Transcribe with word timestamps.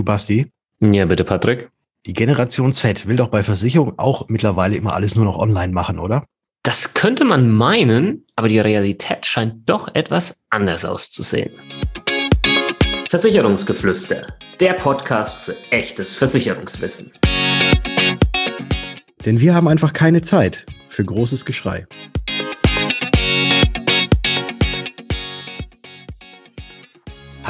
Du 0.00 0.04
Basti? 0.04 0.50
Ja, 0.80 1.04
bitte, 1.04 1.24
Patrick. 1.24 1.68
Die 2.06 2.14
Generation 2.14 2.72
Z 2.72 3.06
will 3.06 3.16
doch 3.16 3.28
bei 3.28 3.42
Versicherung 3.42 3.98
auch 3.98 4.30
mittlerweile 4.30 4.74
immer 4.74 4.94
alles 4.94 5.14
nur 5.14 5.26
noch 5.26 5.36
online 5.36 5.74
machen, 5.74 5.98
oder? 5.98 6.24
Das 6.62 6.94
könnte 6.94 7.26
man 7.26 7.50
meinen, 7.50 8.24
aber 8.34 8.48
die 8.48 8.60
Realität 8.60 9.26
scheint 9.26 9.68
doch 9.68 9.94
etwas 9.94 10.42
anders 10.48 10.86
auszusehen. 10.86 11.52
Versicherungsgeflüster, 13.10 14.26
der 14.58 14.72
Podcast 14.72 15.36
für 15.36 15.54
echtes 15.70 16.16
Versicherungswissen. 16.16 17.12
Denn 19.26 19.38
wir 19.38 19.54
haben 19.54 19.68
einfach 19.68 19.92
keine 19.92 20.22
Zeit 20.22 20.64
für 20.88 21.04
großes 21.04 21.44
Geschrei. 21.44 21.86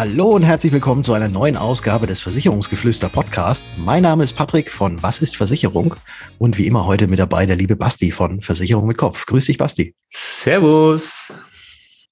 Hallo 0.00 0.30
und 0.30 0.44
herzlich 0.44 0.72
willkommen 0.72 1.04
zu 1.04 1.12
einer 1.12 1.28
neuen 1.28 1.58
Ausgabe 1.58 2.06
des 2.06 2.22
Versicherungsgeflüster 2.22 3.10
Podcast. 3.10 3.74
Mein 3.76 4.02
Name 4.02 4.24
ist 4.24 4.32
Patrick 4.32 4.70
von 4.70 5.02
Was 5.02 5.20
ist 5.20 5.36
Versicherung? 5.36 5.94
Und 6.38 6.56
wie 6.56 6.66
immer 6.66 6.86
heute 6.86 7.06
mit 7.06 7.18
dabei 7.18 7.44
der 7.44 7.56
liebe 7.56 7.76
Basti 7.76 8.10
von 8.10 8.40
Versicherung 8.40 8.86
mit 8.86 8.96
Kopf. 8.96 9.26
Grüß 9.26 9.44
dich, 9.44 9.58
Basti. 9.58 9.94
Servus. 10.08 11.34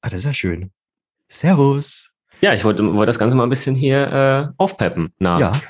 Ah, 0.02 0.10
das 0.10 0.18
ist 0.18 0.24
ja 0.26 0.34
schön. 0.34 0.70
Servus. 1.28 2.10
Ja, 2.42 2.52
ich 2.52 2.62
wollte, 2.62 2.84
wollte 2.92 3.06
das 3.06 3.18
Ganze 3.18 3.34
mal 3.36 3.44
ein 3.44 3.48
bisschen 3.48 3.74
hier 3.74 4.12
äh, 4.12 4.52
aufpeppen 4.58 5.14
nach 5.18 5.40
ja. 5.40 5.62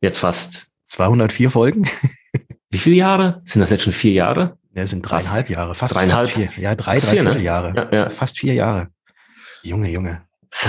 jetzt 0.00 0.16
fast 0.16 0.68
204 0.86 1.50
Folgen. 1.50 1.86
Wie 2.70 2.78
viele 2.78 2.96
Jahre? 2.96 3.42
Sind 3.44 3.60
das 3.60 3.68
jetzt 3.68 3.82
schon 3.82 3.92
vier 3.92 4.12
Jahre? 4.12 4.56
Ja, 4.74 4.84
es 4.84 4.90
sind 4.90 5.02
dreieinhalb 5.02 5.50
Jahre, 5.50 5.74
fast, 5.74 5.94
dreieinhalb. 5.94 6.30
fast 6.30 6.54
vier. 6.54 6.62
Ja, 6.62 6.74
drei, 6.74 6.98
drei 6.98 7.20
ne? 7.20 7.38
Jahre. 7.42 7.74
Ja, 7.76 7.88
ja. 7.92 8.08
Fast 8.08 8.38
vier 8.38 8.54
Jahre. 8.54 8.88
Junge, 9.62 9.90
Junge. 9.90 10.22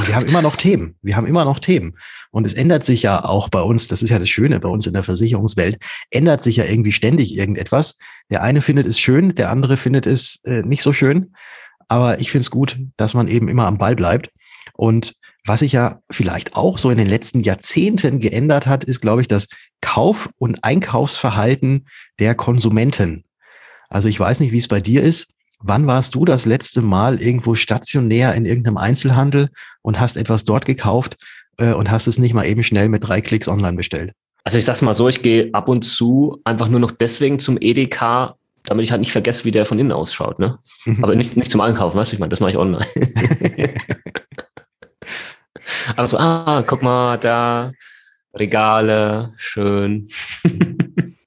Wir 0.06 0.16
haben 0.16 0.26
immer 0.26 0.42
noch 0.42 0.56
Themen. 0.56 0.96
Wir 1.02 1.16
haben 1.16 1.28
immer 1.28 1.46
noch 1.46 1.60
Themen. 1.60 1.98
Und 2.32 2.46
es 2.46 2.54
ändert 2.54 2.86
sich 2.86 3.04
ja 3.04 3.24
auch 3.24 3.50
bei 3.50 3.62
uns, 3.62 3.88
das 3.88 4.04
ist 4.04 4.10
ja 4.10 4.20
das 4.20 4.30
Schöne 4.30 4.60
bei 4.60 4.68
uns 4.68 4.86
in 4.86 4.94
der 4.94 5.04
Versicherungswelt, 5.04 5.78
ändert 6.10 6.44
sich 6.44 6.58
ja 6.58 6.66
irgendwie 6.66 6.92
ständig 6.92 7.38
irgendetwas. 7.38 7.98
Der 8.30 8.44
eine 8.44 8.62
findet 8.62 8.86
es 8.86 9.00
schön, 9.00 9.36
der 9.36 9.50
andere 9.50 9.78
findet 9.78 10.06
es 10.06 10.42
äh, 10.44 10.62
nicht 10.64 10.84
so 10.84 10.94
schön. 10.94 11.34
Aber 11.88 12.20
ich 12.20 12.32
finde 12.32 12.42
es 12.42 12.52
gut, 12.52 12.80
dass 12.98 13.14
man 13.14 13.28
eben 13.28 13.48
immer 13.48 13.66
am 13.66 13.78
Ball 13.78 13.96
bleibt. 13.96 14.30
Und 14.74 15.16
was 15.46 15.62
sich 15.62 15.72
ja 15.72 16.02
vielleicht 16.12 16.56
auch 16.58 16.78
so 16.78 16.90
in 16.90 16.98
den 16.98 17.08
letzten 17.08 17.42
Jahrzehnten 17.42 18.20
geändert 18.20 18.68
hat, 18.68 18.84
ist, 18.84 19.00
glaube 19.00 19.22
ich, 19.22 19.30
das 19.30 19.48
Kauf- 19.80 20.30
und 20.38 20.64
Einkaufsverhalten 20.64 21.88
der 22.20 22.36
Konsumenten. 22.36 23.24
Also 23.90 24.10
ich 24.10 24.20
weiß 24.20 24.42
nicht, 24.42 24.52
wie 24.52 24.58
es 24.58 24.68
bei 24.68 24.82
dir 24.82 25.02
ist. 25.02 25.34
Wann 25.60 25.88
warst 25.88 26.14
du 26.16 26.24
das 26.24 26.46
letzte 26.46 26.82
Mal 26.82 27.22
irgendwo 27.22 27.56
stationär 27.56 28.36
in 28.36 28.46
irgendeinem 28.46 28.78
Einzelhandel 28.78 29.50
und 29.82 30.00
hast 30.00 30.18
etwas 30.18 30.46
dort 30.46 30.66
gekauft 30.66 31.18
äh, 31.58 31.74
und 31.74 31.90
hast 31.90 32.08
es 32.08 32.20
nicht 32.20 32.34
mal 32.34 32.46
eben 32.46 32.64
schnell 32.64 32.90
mit 32.90 33.08
drei 33.08 33.22
Klicks 33.22 33.48
online 33.48 33.76
bestellt? 33.76 34.14
Also 34.44 34.58
ich 34.60 34.66
sag's 34.66 34.82
mal 34.82 34.94
so, 34.94 35.10
ich 35.10 35.24
gehe 35.24 35.50
ab 35.54 35.68
und 35.68 35.82
zu 35.82 36.40
einfach 36.44 36.70
nur 36.70 36.80
noch 36.80 36.92
deswegen 36.92 37.40
zum 37.40 37.58
EDK, 37.60 38.36
damit 38.64 38.86
ich 38.86 38.92
halt 38.92 39.02
nicht 39.02 39.12
vergesse, 39.12 39.46
wie 39.46 39.52
der 39.52 39.66
von 39.66 39.80
innen 39.80 39.92
ausschaut, 39.92 40.40
ne? 40.40 40.60
Aber 41.02 41.16
nicht, 41.16 41.36
nicht 41.36 41.52
zum 41.52 41.62
Einkaufen, 41.62 41.98
weißt 41.98 42.12
du, 42.12 42.16
ich 42.16 42.20
meine, 42.20 42.30
das 42.30 42.40
mache 42.40 42.52
ich 42.52 42.58
online. 42.58 42.86
also, 45.96 46.18
ah, 46.18 46.64
guck 46.66 46.82
mal, 46.82 47.18
da, 47.18 47.72
Regale, 48.34 49.34
schön 49.38 50.08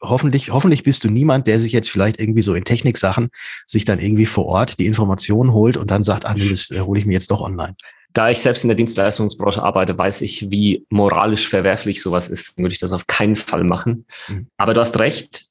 hoffentlich, 0.01 0.51
hoffentlich 0.51 0.83
bist 0.83 1.05
du 1.05 1.11
niemand, 1.11 1.47
der 1.47 1.61
sich 1.61 1.73
jetzt 1.73 1.91
vielleicht 1.91 2.21
irgendwie 2.21 2.43
so 2.43 2.55
in 2.55 2.65
Techniksachen 2.65 3.31
sich 3.67 3.85
dann 3.85 3.99
irgendwie 3.99 4.27
vor 4.27 4.47
Ort 4.47 4.79
die 4.79 4.87
Informationen 4.87 5.53
holt 5.53 5.77
und 5.77 5.91
dann 5.91 6.05
sagt, 6.05 6.25
ah 6.25 6.35
nee, 6.35 6.49
das 6.49 6.71
äh, 6.71 6.81
hole 6.81 6.99
ich 6.99 7.07
mir 7.07 7.13
jetzt 7.13 7.31
doch 7.31 7.41
online. 7.41 7.77
Da 8.13 8.29
ich 8.29 8.39
selbst 8.39 8.65
in 8.65 8.69
der 8.69 8.77
Dienstleistungsbranche 8.77 9.63
arbeite, 9.63 9.97
weiß 9.97 10.23
ich, 10.23 10.51
wie 10.51 10.85
moralisch 10.91 11.49
verwerflich 11.49 12.03
sowas 12.03 12.29
ist. 12.29 12.59
Würde 12.59 12.73
ich 12.73 12.81
das 12.81 12.93
auf 12.93 13.07
keinen 13.07 13.37
Fall 13.37 13.63
machen. 13.63 14.07
Mhm. 14.29 14.49
Aber 14.57 14.75
du 14.75 14.81
hast 14.81 14.99
recht, 14.99 15.45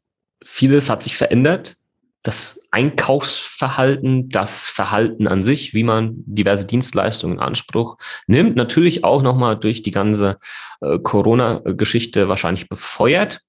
vieles 0.43 0.89
hat 0.89 1.03
sich 1.03 1.15
verändert. 1.15 1.77
Das 2.21 2.59
Einkaufsverhalten, 2.71 4.27
das 4.27 4.67
Verhalten 4.67 5.25
an 5.25 5.41
sich, 5.41 5.73
wie 5.73 5.85
man 5.85 6.15
diverse 6.25 6.65
Dienstleistungen 6.65 7.37
in 7.37 7.41
Anspruch 7.41 7.97
nimmt, 8.27 8.57
natürlich 8.57 9.05
auch 9.05 9.21
nochmal 9.21 9.57
durch 9.57 9.83
die 9.83 9.91
ganze 9.91 10.37
äh, 10.81 10.99
Corona-Geschichte 10.99 12.27
wahrscheinlich 12.27 12.67
befeuert 12.67 13.39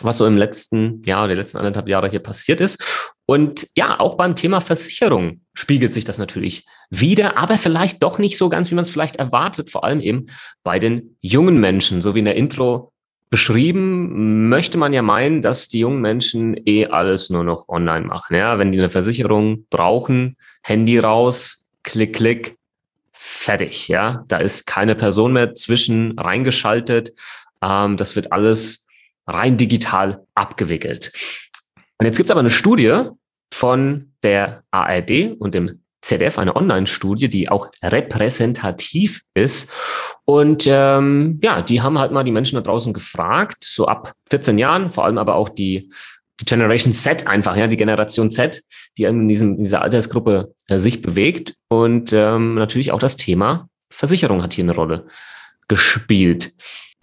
was 0.00 0.18
so 0.18 0.26
im 0.26 0.36
letzten 0.36 1.02
Jahr, 1.04 1.26
der 1.26 1.36
letzten 1.36 1.58
anderthalb 1.58 1.88
Jahre 1.88 2.08
hier 2.08 2.20
passiert 2.20 2.60
ist. 2.60 2.82
Und 3.26 3.68
ja, 3.74 3.98
auch 4.00 4.16
beim 4.16 4.36
Thema 4.36 4.60
Versicherung 4.60 5.40
spiegelt 5.54 5.92
sich 5.92 6.04
das 6.04 6.18
natürlich 6.18 6.66
wieder, 6.90 7.38
aber 7.38 7.58
vielleicht 7.58 8.02
doch 8.02 8.18
nicht 8.18 8.36
so 8.36 8.48
ganz, 8.48 8.70
wie 8.70 8.74
man 8.74 8.82
es 8.82 8.90
vielleicht 8.90 9.16
erwartet, 9.16 9.70
vor 9.70 9.84
allem 9.84 10.00
eben 10.00 10.26
bei 10.62 10.78
den 10.78 11.16
jungen 11.20 11.58
Menschen. 11.58 12.02
So 12.02 12.14
wie 12.14 12.18
in 12.18 12.26
der 12.26 12.36
Intro 12.36 12.92
beschrieben, 13.30 14.48
möchte 14.48 14.78
man 14.78 14.92
ja 14.92 15.02
meinen, 15.02 15.42
dass 15.42 15.68
die 15.68 15.80
jungen 15.80 16.00
Menschen 16.00 16.56
eh 16.66 16.86
alles 16.86 17.30
nur 17.30 17.44
noch 17.44 17.68
online 17.68 18.06
machen. 18.06 18.36
Ja, 18.36 18.58
wenn 18.58 18.72
die 18.72 18.78
eine 18.78 18.90
Versicherung 18.90 19.66
brauchen, 19.70 20.36
Handy 20.62 20.98
raus, 20.98 21.64
klick, 21.82 22.14
klick, 22.14 22.56
fertig. 23.12 23.88
Ja, 23.88 24.24
da 24.28 24.36
ist 24.36 24.66
keine 24.66 24.94
Person 24.94 25.32
mehr 25.32 25.54
zwischen 25.54 26.18
reingeschaltet. 26.18 27.12
Ähm, 27.62 27.96
das 27.96 28.14
wird 28.14 28.32
alles 28.32 28.83
rein 29.26 29.56
digital 29.56 30.26
abgewickelt. 30.34 31.12
Und 31.98 32.06
jetzt 32.06 32.16
gibt 32.16 32.28
es 32.28 32.30
aber 32.30 32.40
eine 32.40 32.50
Studie 32.50 33.08
von 33.52 34.12
der 34.22 34.64
ARD 34.70 35.36
und 35.38 35.54
dem 35.54 35.80
ZDF, 36.02 36.38
eine 36.38 36.54
Online-Studie, 36.54 37.28
die 37.28 37.48
auch 37.48 37.70
repräsentativ 37.82 39.22
ist. 39.34 39.70
Und 40.24 40.66
ähm, 40.66 41.40
ja, 41.42 41.62
die 41.62 41.80
haben 41.80 41.98
halt 41.98 42.12
mal 42.12 42.24
die 42.24 42.30
Menschen 42.30 42.56
da 42.56 42.60
draußen 42.60 42.92
gefragt, 42.92 43.64
so 43.64 43.86
ab 43.86 44.12
14 44.30 44.58
Jahren, 44.58 44.90
vor 44.90 45.06
allem 45.06 45.18
aber 45.18 45.34
auch 45.34 45.48
die, 45.48 45.90
die 46.40 46.44
Generation 46.44 46.92
Z 46.92 47.26
einfach, 47.26 47.56
ja, 47.56 47.68
die 47.68 47.76
Generation 47.76 48.30
Z, 48.30 48.62
die 48.98 49.04
in 49.04 49.28
diesem, 49.28 49.56
dieser 49.56 49.82
Altersgruppe 49.82 50.52
äh, 50.66 50.78
sich 50.78 51.00
bewegt. 51.00 51.54
Und 51.68 52.12
ähm, 52.12 52.54
natürlich 52.54 52.92
auch 52.92 52.98
das 52.98 53.16
Thema 53.16 53.68
Versicherung 53.90 54.42
hat 54.42 54.52
hier 54.52 54.64
eine 54.64 54.74
Rolle 54.74 55.06
gespielt. 55.68 56.52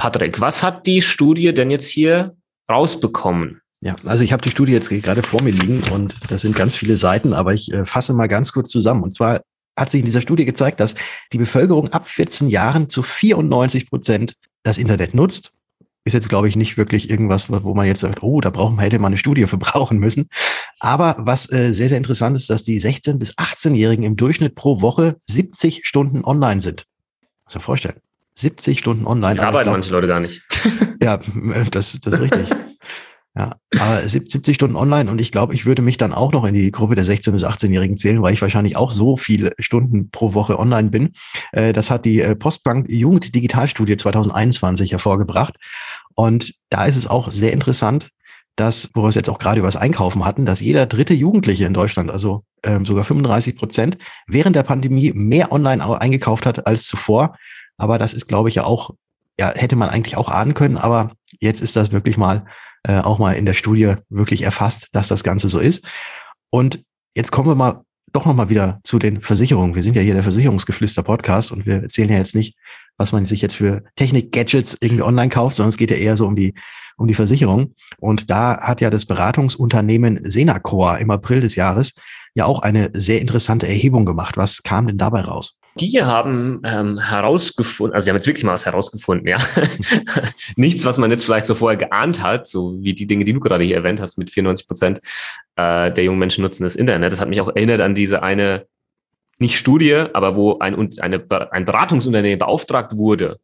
Patrick, 0.02 0.42
was 0.42 0.64
hat 0.64 0.88
die 0.88 1.04
Studie 1.04 1.54
denn 1.54 1.70
jetzt 1.70 1.88
hier 1.88 2.36
rausbekommen? 2.72 3.62
Ja, 3.82 3.96
also 4.04 4.24
ich 4.24 4.34
habe 4.34 4.42
die 4.42 4.50
Studie 4.50 4.72
jetzt 4.72 4.90
gerade 4.90 5.22
vor 5.22 5.44
mir 5.44 5.52
liegen 5.52 5.84
und 5.92 6.16
das 6.28 6.42
sind 6.42 6.56
ganz 6.56 6.74
viele 6.74 6.98
Seiten, 6.98 7.36
aber 7.36 7.54
ich 7.54 7.72
äh, 7.72 7.86
fasse 7.86 8.14
mal 8.14 8.26
ganz 8.26 8.52
kurz 8.52 8.72
zusammen. 8.72 9.04
Und 9.04 9.16
zwar 9.16 9.42
hat 9.78 9.92
sich 9.92 10.00
in 10.00 10.08
dieser 10.08 10.22
Studie 10.22 10.46
gezeigt, 10.46 10.80
dass 10.80 10.96
die 11.34 11.38
Bevölkerung 11.38 11.90
ab 11.90 12.08
14 12.08 12.50
Jahren 12.50 12.90
zu 12.90 13.04
94 13.04 13.92
Prozent 13.92 14.38
das 14.64 14.80
Internet 14.80 15.14
nutzt. 15.14 15.52
Ist 16.04 16.14
jetzt, 16.14 16.30
glaube 16.30 16.48
ich, 16.48 16.56
nicht 16.56 16.80
wirklich 16.80 17.12
irgendwas, 17.12 17.52
wo 17.52 17.76
man 17.76 17.86
jetzt 17.86 18.00
sagt, 18.00 18.24
oh, 18.24 18.42
da 18.42 18.50
brauchen, 18.50 18.80
hätte 18.80 18.98
man 18.98 19.10
eine 19.10 19.20
Studie 19.20 19.46
für 19.46 19.58
brauchen 19.60 20.00
müssen. 20.00 20.30
Aber 20.80 21.16
was 21.20 21.48
äh, 21.52 21.74
sehr, 21.74 21.90
sehr 21.90 22.00
interessant 22.00 22.36
ist, 22.36 22.50
dass 22.50 22.64
die 22.64 22.82
16- 22.82 23.20
bis 23.20 23.38
18-Jährigen 23.38 24.04
im 24.04 24.16
Durchschnitt 24.16 24.56
pro 24.56 24.82
Woche 24.82 25.18
70 25.28 25.86
Stunden 25.86 26.26
online 26.26 26.62
sind. 26.62 26.88
Muss 27.46 27.54
man 27.54 27.62
vorstellen. 27.62 28.02
70 28.36 28.80
Stunden 28.80 29.06
online. 29.06 29.36
Da 29.36 29.48
arbeiten 29.48 29.66
glaub, 29.66 29.76
manche 29.76 29.92
Leute 29.92 30.08
gar 30.08 30.20
nicht. 30.20 30.42
ja, 31.02 31.20
das, 31.72 32.00
das 32.02 32.16
ist 32.16 32.22
richtig. 32.22 32.50
Ja, 33.34 33.56
aber 33.80 34.06
70 34.06 34.54
Stunden 34.54 34.76
online 34.76 35.10
und 35.10 35.22
ich 35.22 35.32
glaube, 35.32 35.54
ich 35.54 35.66
würde 35.66 35.82
mich 35.82 35.96
dann 35.96 36.12
auch 36.12 36.34
noch 36.34 36.44
in 36.44 36.54
die 36.54 36.70
Gruppe 36.70 36.96
der 36.96 37.06
16- 37.06 37.32
bis 37.32 37.46
18-Jährigen 37.46 37.96
zählen, 37.96 38.22
weil 38.22 38.34
ich 38.34 38.42
wahrscheinlich 38.42 38.76
auch 38.76 38.92
so 38.92 39.16
viele 39.16 39.54
Stunden 39.58 40.10
pro 40.12 40.34
Woche 40.34 40.60
online 40.60 40.90
bin. 40.90 41.14
Äh, 41.54 41.72
das 41.72 41.90
hat 41.90 42.04
die 42.04 42.20
äh, 42.20 42.36
Postbank 42.36 42.90
Jugend 42.90 43.34
Digitalstudie 43.34 43.96
2021 43.96 44.92
hervorgebracht. 44.92 45.56
Und 46.14 46.54
da 46.70 46.84
ist 46.84 46.98
es 46.98 47.08
auch 47.08 47.32
sehr 47.32 47.54
interessant, 47.54 48.10
dass, 48.58 48.90
wo 48.96 49.04
wir 49.04 49.10
es 49.10 49.16
jetzt 49.16 49.30
auch 49.30 49.40
gerade 49.40 49.60
über 49.60 49.68
das 49.70 49.78
Einkaufen 49.78 50.26
hatten, 50.26 50.46
dass 50.46 50.60
jeder 50.60 50.86
dritte 50.86 51.14
Jugendliche 51.14 51.66
in 51.66 51.74
Deutschland, 51.74 52.12
also 52.12 52.44
ähm, 52.64 52.86
sogar 52.86 53.06
35 53.06 53.56
Prozent, 53.56 53.98
während 54.28 54.58
der 54.58 54.64
Pandemie 54.64 55.14
mehr 55.16 55.54
online 55.54 56.02
eingekauft 56.02 56.46
hat 56.46 56.68
als 56.68 56.84
zuvor. 56.84 57.38
Aber 57.82 57.98
das 57.98 58.14
ist, 58.14 58.28
glaube 58.28 58.48
ich, 58.48 58.56
ja 58.56 58.64
auch, 58.64 58.92
ja, 59.40 59.52
hätte 59.56 59.76
man 59.76 59.90
eigentlich 59.90 60.16
auch 60.16 60.30
ahnen 60.30 60.54
können, 60.54 60.78
aber 60.78 61.14
jetzt 61.40 61.62
ist 61.62 61.76
das 61.76 61.92
wirklich 61.92 62.16
mal 62.16 62.46
äh, 62.84 63.00
auch 63.00 63.18
mal 63.18 63.34
in 63.34 63.48
der 63.48 63.56
Studie 63.56 63.96
wirklich 64.10 64.44
erfasst, 64.44 64.90
dass 64.92 65.08
das 65.08 65.24
Ganze 65.24 65.50
so 65.50 65.60
ist. 65.60 65.86
Und 66.52 66.84
jetzt 67.16 67.32
kommen 67.32 67.50
wir 67.50 67.56
mal 67.56 67.82
doch 68.14 68.26
nochmal 68.28 68.50
wieder 68.50 68.80
zu 68.84 69.00
den 69.00 69.22
Versicherungen. 69.22 69.74
Wir 69.74 69.82
sind 69.82 69.96
ja 69.96 70.02
hier 70.04 70.14
der 70.14 70.22
Versicherungsgeflüster-Podcast 70.22 71.52
und 71.52 71.66
wir 71.66 71.82
erzählen 71.82 72.12
ja 72.12 72.18
jetzt 72.18 72.36
nicht, 72.36 72.56
was 72.98 73.14
man 73.14 73.26
sich 73.26 73.42
jetzt 73.42 73.56
für 73.56 73.84
Technik-Gadgets 73.96 74.78
irgendwie 74.80 75.02
online 75.02 75.30
kauft, 75.30 75.56
sondern 75.56 75.70
es 75.70 75.78
geht 75.78 75.90
ja 75.90 75.98
eher 75.98 76.18
so 76.18 76.28
um 76.28 76.36
die, 76.36 76.54
um 76.98 77.08
die 77.08 77.16
Versicherung. 77.16 77.74
Und 77.98 78.30
da 78.30 78.60
hat 78.62 78.80
ja 78.80 78.92
das 78.92 79.06
Beratungsunternehmen 79.06 80.20
Senacor 80.30 81.00
im 81.00 81.10
April 81.10 81.40
des 81.40 81.56
Jahres 81.56 81.96
ja 82.36 82.46
auch 82.46 82.62
eine 82.62 82.92
sehr 82.94 83.22
interessante 83.22 83.68
Erhebung 83.68 84.06
gemacht. 84.06 84.38
Was 84.38 84.62
kam 84.62 84.86
denn 84.86 84.98
dabei 84.98 85.22
raus? 85.22 85.58
Die 85.76 86.04
haben 86.04 86.62
ähm, 86.66 87.00
herausgefunden, 87.00 87.96
also 87.96 88.06
sie 88.06 88.12
haben 88.12 88.18
jetzt 88.18 88.28
wirklich 88.28 88.44
mal 88.44 88.54
was 88.54 88.66
herausgefunden, 88.66 89.28
ja. 89.28 89.38
Nichts, 90.58 90.84
was 90.84 90.98
man 90.98 91.12
jetzt 91.12 91.24
vielleicht 91.24 91.46
so 91.46 91.56
vorher 91.56 91.78
geahnt 91.78 92.22
hat, 92.22 92.46
so 92.46 92.78
wie 92.82 92.94
die 92.94 93.08
Dinge, 93.08 93.24
die 93.24 93.34
du 93.34 93.40
gerade 93.40 93.64
hier 93.64 93.78
erwähnt 93.78 94.02
hast, 94.02 94.18
mit 94.18 94.30
94 94.30 94.68
Prozent 94.68 95.00
äh, 95.56 95.92
der 95.92 96.04
jungen 96.04 96.20
Menschen 96.20 96.42
nutzen 96.42 96.64
das 96.64 96.76
Internet. 96.76 97.14
Das 97.14 97.22
hat 97.22 97.30
mich 97.30 97.40
auch 97.40 97.48
erinnert 97.48 97.80
an 97.80 97.96
diese 97.96 98.22
eine, 98.22 98.66
nicht 99.40 99.58
Studie, 99.58 100.06
aber 100.14 100.36
wo 100.36 100.60
ein, 100.60 101.00
eine, 101.00 101.26
ein 101.52 101.66
Beratungsunternehmen 101.66 102.40
beauftragt 102.40 102.98
wurde, 102.98 103.40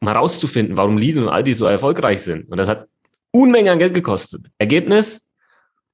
um 0.00 0.08
herauszufinden, 0.08 0.76
warum 0.78 0.96
Lidl 0.96 1.24
und 1.24 1.28
Aldi 1.28 1.54
so 1.54 1.66
erfolgreich 1.66 2.22
sind. 2.22 2.50
Und 2.50 2.56
das 2.56 2.68
hat 2.68 2.88
Unmengen 3.30 3.72
an 3.72 3.78
Geld 3.78 3.94
gekostet. 3.94 4.46
Ergebnis, 4.58 5.26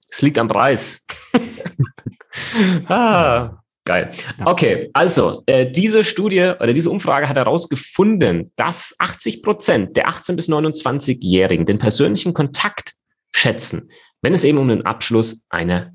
es 0.09 0.23
liegt 0.23 0.39
am 0.39 0.49
Preis. 0.49 1.05
ah, 2.89 3.59
geil. 3.89 4.13
Okay, 4.45 4.91
also 4.93 5.43
äh, 5.47 5.69
diese 5.69 6.05
Studie 6.05 6.53
oder 6.61 6.73
diese 6.73 6.91
Umfrage 6.91 7.29
hat 7.29 7.37
herausgefunden, 7.37 8.53
dass 8.55 8.95
80 8.99 9.43
Prozent 9.43 9.97
der 9.97 10.09
18 10.09 10.37
bis 10.37 10.49
29-Jährigen 10.49 11.65
den 11.67 11.79
persönlichen 11.79 12.35
Kontakt 12.35 12.93
schätzen, 13.33 13.91
wenn 14.23 14.35
es 14.35 14.45
eben 14.45 14.59
um 14.59 14.69
den 14.69 14.85
Abschluss 14.85 15.41
einer 15.49 15.95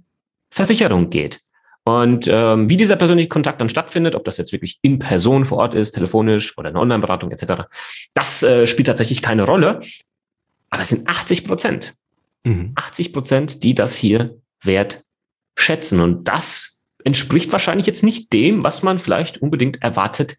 Versicherung 0.50 1.10
geht. 1.10 1.40
Und 1.86 2.28
ähm, 2.28 2.70
wie 2.70 2.78
dieser 2.78 2.96
persönliche 2.96 3.30
Kontakt 3.30 3.62
dann 3.62 3.70
stattfindet, 3.70 4.16
ob 4.16 4.24
das 4.24 4.38
jetzt 4.38 4.54
wirklich 4.54 4.80
in 4.82 5.00
Person 5.00 5.46
vor 5.46 5.60
Ort 5.60 5.76
ist, 5.76 5.92
telefonisch 5.92 6.58
oder 6.58 6.70
eine 6.70 6.80
Online-Beratung 6.80 7.32
etc., 7.32 7.64
das 8.14 8.42
äh, 8.42 8.66
spielt 8.68 8.88
tatsächlich 8.88 9.22
keine 9.22 9.44
Rolle. 9.44 9.82
Aber 10.70 10.82
es 10.82 10.90
sind 10.90 11.08
80 11.08 11.46
Prozent. 11.46 11.94
Mhm. 12.44 12.72
80 12.76 13.14
Prozent, 13.14 13.64
die 13.64 13.76
das 13.76 13.96
hier 13.96 14.38
wert 14.64 15.04
schätzen. 15.56 16.00
Und 16.00 16.28
das 16.28 16.73
entspricht 17.06 17.52
wahrscheinlich 17.52 17.88
jetzt 17.88 18.04
nicht 18.04 18.34
dem, 18.34 18.64
was 18.64 18.84
man 18.84 19.00
vielleicht 19.00 19.40
unbedingt 19.40 19.82
erwartet 19.82 20.38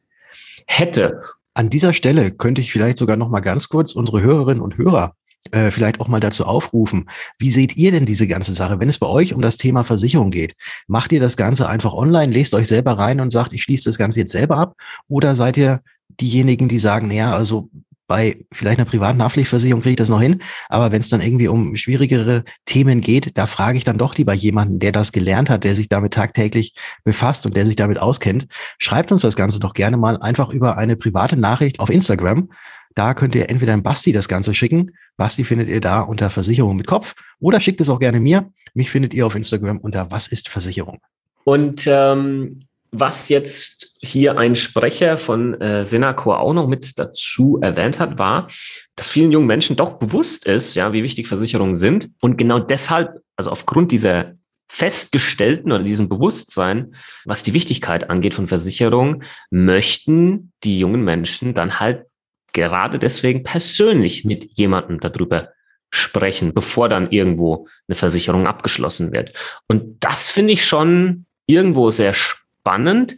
hätte. 0.66 1.22
An 1.54 1.70
dieser 1.70 1.92
Stelle 1.92 2.32
könnte 2.32 2.60
ich 2.60 2.72
vielleicht 2.72 2.98
sogar 2.98 3.16
noch 3.16 3.28
mal 3.28 3.40
ganz 3.40 3.68
kurz 3.68 3.92
unsere 3.92 4.20
Hörerinnen 4.20 4.62
und 4.62 4.76
Hörer 4.76 5.14
äh, 5.50 5.70
vielleicht 5.70 6.00
auch 6.00 6.08
mal 6.08 6.20
dazu 6.20 6.46
aufrufen. 6.46 7.08
Wie 7.38 7.50
seht 7.50 7.76
ihr 7.76 7.92
denn 7.92 8.06
diese 8.06 8.26
ganze 8.26 8.54
Sache, 8.54 8.80
wenn 8.80 8.88
es 8.88 8.98
bei 8.98 9.06
euch 9.06 9.34
um 9.34 9.42
das 9.42 9.56
Thema 9.56 9.84
Versicherung 9.84 10.30
geht? 10.30 10.54
Macht 10.86 11.12
ihr 11.12 11.20
das 11.20 11.36
Ganze 11.36 11.68
einfach 11.68 11.92
online, 11.92 12.32
lest 12.32 12.54
euch 12.54 12.66
selber 12.66 12.92
rein 12.98 13.20
und 13.20 13.30
sagt, 13.30 13.52
ich 13.52 13.62
schließe 13.62 13.88
das 13.88 13.98
Ganze 13.98 14.20
jetzt 14.20 14.32
selber 14.32 14.56
ab? 14.56 14.74
Oder 15.08 15.34
seid 15.34 15.56
ihr 15.56 15.80
diejenigen, 16.20 16.68
die 16.68 16.78
sagen, 16.78 17.08
naja, 17.08 17.34
also 17.34 17.68
bei 18.06 18.44
vielleicht 18.52 18.78
einer 18.78 18.88
privaten 18.88 19.22
Haftpflichtversicherung 19.22 19.82
kriege 19.82 19.92
ich 19.92 19.96
das 19.96 20.08
noch 20.08 20.20
hin, 20.20 20.42
aber 20.68 20.92
wenn 20.92 21.00
es 21.00 21.08
dann 21.08 21.20
irgendwie 21.20 21.48
um 21.48 21.76
schwierigere 21.76 22.44
Themen 22.66 23.00
geht, 23.00 23.36
da 23.38 23.46
frage 23.46 23.78
ich 23.78 23.84
dann 23.84 23.98
doch 23.98 24.16
lieber 24.16 24.34
jemanden, 24.34 24.78
der 24.78 24.92
das 24.92 25.12
gelernt 25.12 25.50
hat, 25.50 25.64
der 25.64 25.74
sich 25.74 25.88
damit 25.88 26.14
tagtäglich 26.14 26.74
befasst 27.04 27.46
und 27.46 27.56
der 27.56 27.64
sich 27.66 27.76
damit 27.76 27.98
auskennt. 27.98 28.46
Schreibt 28.78 29.12
uns 29.12 29.22
das 29.22 29.36
Ganze 29.36 29.58
doch 29.58 29.74
gerne 29.74 29.96
mal 29.96 30.18
einfach 30.20 30.50
über 30.50 30.76
eine 30.76 30.96
private 30.96 31.36
Nachricht 31.36 31.80
auf 31.80 31.90
Instagram. 31.90 32.50
Da 32.94 33.14
könnt 33.14 33.34
ihr 33.34 33.50
entweder 33.50 33.72
ein 33.72 33.82
Basti 33.82 34.12
das 34.12 34.28
Ganze 34.28 34.54
schicken. 34.54 34.92
Basti 35.16 35.44
findet 35.44 35.68
ihr 35.68 35.80
da 35.80 36.00
unter 36.00 36.30
Versicherung 36.30 36.76
mit 36.76 36.86
Kopf 36.86 37.14
oder 37.40 37.58
schickt 37.60 37.80
es 37.80 37.90
auch 37.90 37.98
gerne 37.98 38.20
mir. 38.20 38.52
Mich 38.74 38.90
findet 38.90 39.14
ihr 39.14 39.26
auf 39.26 39.34
Instagram 39.34 39.78
unter 39.78 40.10
Was 40.10 40.28
ist 40.28 40.48
Versicherung? 40.48 41.00
Und 41.44 41.86
ähm, 41.86 42.66
was 42.96 43.28
jetzt 43.28 43.96
hier 44.00 44.38
ein 44.38 44.54
Sprecher 44.54 45.16
von 45.16 45.60
äh, 45.60 45.82
Senacor 45.82 46.38
auch 46.38 46.52
noch 46.52 46.68
mit 46.68 46.98
dazu 46.98 47.58
erwähnt 47.60 47.98
hat, 47.98 48.18
war, 48.18 48.48
dass 48.94 49.08
vielen 49.08 49.32
jungen 49.32 49.48
Menschen 49.48 49.74
doch 49.74 49.94
bewusst 49.94 50.46
ist, 50.46 50.76
ja, 50.76 50.92
wie 50.92 51.02
wichtig 51.02 51.26
Versicherungen 51.26 51.74
sind. 51.74 52.10
Und 52.20 52.38
genau 52.38 52.60
deshalb, 52.60 53.20
also 53.36 53.50
aufgrund 53.50 53.90
dieser 53.90 54.34
festgestellten 54.68 55.72
oder 55.72 55.82
diesem 55.82 56.08
Bewusstsein, 56.08 56.94
was 57.24 57.42
die 57.42 57.52
Wichtigkeit 57.52 58.10
angeht 58.10 58.34
von 58.34 58.46
Versicherungen, 58.46 59.24
möchten 59.50 60.52
die 60.62 60.78
jungen 60.78 61.02
Menschen 61.02 61.54
dann 61.54 61.80
halt 61.80 62.06
gerade 62.52 63.00
deswegen 63.00 63.42
persönlich 63.42 64.24
mit 64.24 64.56
jemandem 64.56 65.00
darüber 65.00 65.48
sprechen, 65.90 66.54
bevor 66.54 66.88
dann 66.88 67.10
irgendwo 67.10 67.66
eine 67.88 67.96
Versicherung 67.96 68.46
abgeschlossen 68.46 69.12
wird. 69.12 69.32
Und 69.68 69.96
das 70.00 70.30
finde 70.30 70.52
ich 70.52 70.64
schon 70.64 71.26
irgendwo 71.46 71.90
sehr 71.90 72.12
spannend 72.12 72.43
spannend 72.64 73.16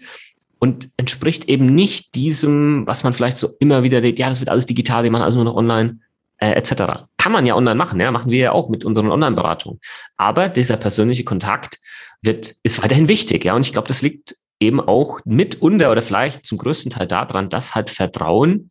und 0.59 0.91
entspricht 0.97 1.49
eben 1.49 1.75
nicht 1.75 2.15
diesem, 2.17 2.87
was 2.87 3.05
man 3.05 3.13
vielleicht 3.13 3.39
so 3.39 3.51
immer 3.61 3.85
wieder 3.85 4.01
denkt, 4.01 4.19
ja, 4.19 4.29
das 4.29 4.41
wird 4.41 4.51
alles 4.51 4.67
digital, 4.67 5.05
die 5.05 5.11
machen 5.11 5.23
also 5.23 5.37
nur 5.37 5.45
noch 5.45 5.55
online, 5.55 6.01
äh, 6.39 6.51
etc. 6.53 7.07
Kann 7.17 7.33
man 7.33 7.47
ja 7.47 7.55
online 7.55 7.77
machen, 7.77 8.01
ja, 8.01 8.11
machen 8.11 8.33
wir 8.33 8.39
ja 8.39 8.53
auch 8.53 8.69
mit 8.69 8.85
unseren 8.85 9.11
Online-Beratungen. 9.11 9.81
Aber 10.17 10.49
dieser 10.49 10.77
persönliche 10.77 11.25
Kontakt 11.25 11.79
wird, 12.23 12.57
ist 12.65 12.83
weiterhin 12.83 13.09
wichtig, 13.09 13.45
ja, 13.45 13.55
und 13.55 13.65
ich 13.65 13.73
glaube, 13.73 13.89
das 13.89 14.03
liegt 14.03 14.37
eben 14.59 14.81
auch 14.81 15.21
mitunter 15.25 15.93
oder 15.93 16.03
vielleicht 16.03 16.45
zum 16.45 16.59
größten 16.59 16.91
Teil 16.91 17.07
daran, 17.07 17.49
dass 17.49 17.75
halt 17.75 17.91
Vertrauen 17.91 18.71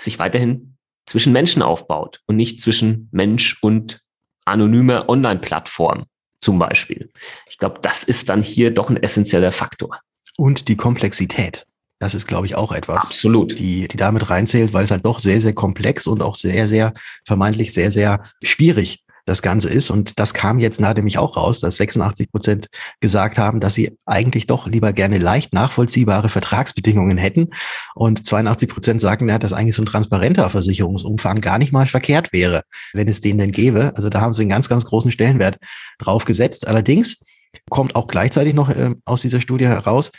sich 0.00 0.18
weiterhin 0.18 0.76
zwischen 1.06 1.32
Menschen 1.32 1.62
aufbaut 1.62 2.22
und 2.26 2.36
nicht 2.36 2.60
zwischen 2.60 3.08
Mensch 3.12 3.58
und 3.62 4.00
anonymer 4.44 5.08
Online-Plattform 5.08 6.06
zum 6.40 6.58
Beispiel. 6.58 7.10
Ich 7.48 7.58
glaube, 7.58 7.78
das 7.82 8.02
ist 8.02 8.28
dann 8.28 8.42
hier 8.42 8.72
doch 8.72 8.90
ein 8.90 9.00
essentieller 9.00 9.52
Faktor. 9.52 10.00
Und 10.36 10.68
die 10.68 10.76
Komplexität. 10.76 11.66
Das 11.98 12.14
ist, 12.14 12.26
glaube 12.26 12.46
ich, 12.46 12.56
auch 12.56 12.72
etwas, 12.72 13.04
Absolut. 13.04 13.58
Die, 13.58 13.88
die 13.88 13.96
damit 13.96 14.28
reinzählt, 14.28 14.74
weil 14.74 14.84
es 14.84 14.90
halt 14.90 15.06
doch 15.06 15.18
sehr, 15.18 15.40
sehr 15.40 15.54
komplex 15.54 16.06
und 16.06 16.22
auch 16.22 16.34
sehr, 16.34 16.68
sehr 16.68 16.92
vermeintlich 17.24 17.72
sehr, 17.72 17.90
sehr 17.90 18.24
schwierig 18.42 19.02
das 19.26 19.42
Ganze 19.42 19.68
ist. 19.68 19.90
Und 19.90 20.18
das 20.18 20.32
kam 20.32 20.58
jetzt 20.58 20.80
nämlich 20.80 21.18
auch 21.18 21.36
raus, 21.36 21.60
dass 21.60 21.76
86 21.76 22.30
Prozent 22.30 22.68
gesagt 23.00 23.38
haben, 23.38 23.60
dass 23.60 23.74
sie 23.74 23.96
eigentlich 24.06 24.46
doch 24.46 24.66
lieber 24.66 24.92
gerne 24.92 25.18
leicht 25.18 25.52
nachvollziehbare 25.52 26.28
Vertragsbedingungen 26.28 27.18
hätten. 27.18 27.50
Und 27.94 28.26
82 28.26 28.68
Prozent 28.68 29.00
sagen, 29.00 29.28
ja, 29.28 29.38
dass 29.38 29.52
eigentlich 29.52 29.74
so 29.74 29.82
ein 29.82 29.86
transparenter 29.86 30.48
Versicherungsumfang 30.48 31.40
gar 31.40 31.58
nicht 31.58 31.72
mal 31.72 31.86
verkehrt 31.86 32.32
wäre, 32.32 32.62
wenn 32.94 33.08
es 33.08 33.20
den 33.20 33.38
denn 33.38 33.52
gäbe. 33.52 33.92
Also 33.96 34.08
da 34.08 34.20
haben 34.20 34.32
sie 34.32 34.42
einen 34.42 34.50
ganz, 34.50 34.68
ganz 34.68 34.84
großen 34.84 35.10
Stellenwert 35.10 35.58
drauf 35.98 36.24
gesetzt. 36.24 36.68
Allerdings 36.68 37.20
kommt 37.70 37.96
auch 37.96 38.06
gleichzeitig 38.06 38.54
noch 38.54 38.68
äh, 38.70 38.94
aus 39.04 39.22
dieser 39.22 39.40
Studie 39.40 39.66
heraus, 39.66 40.12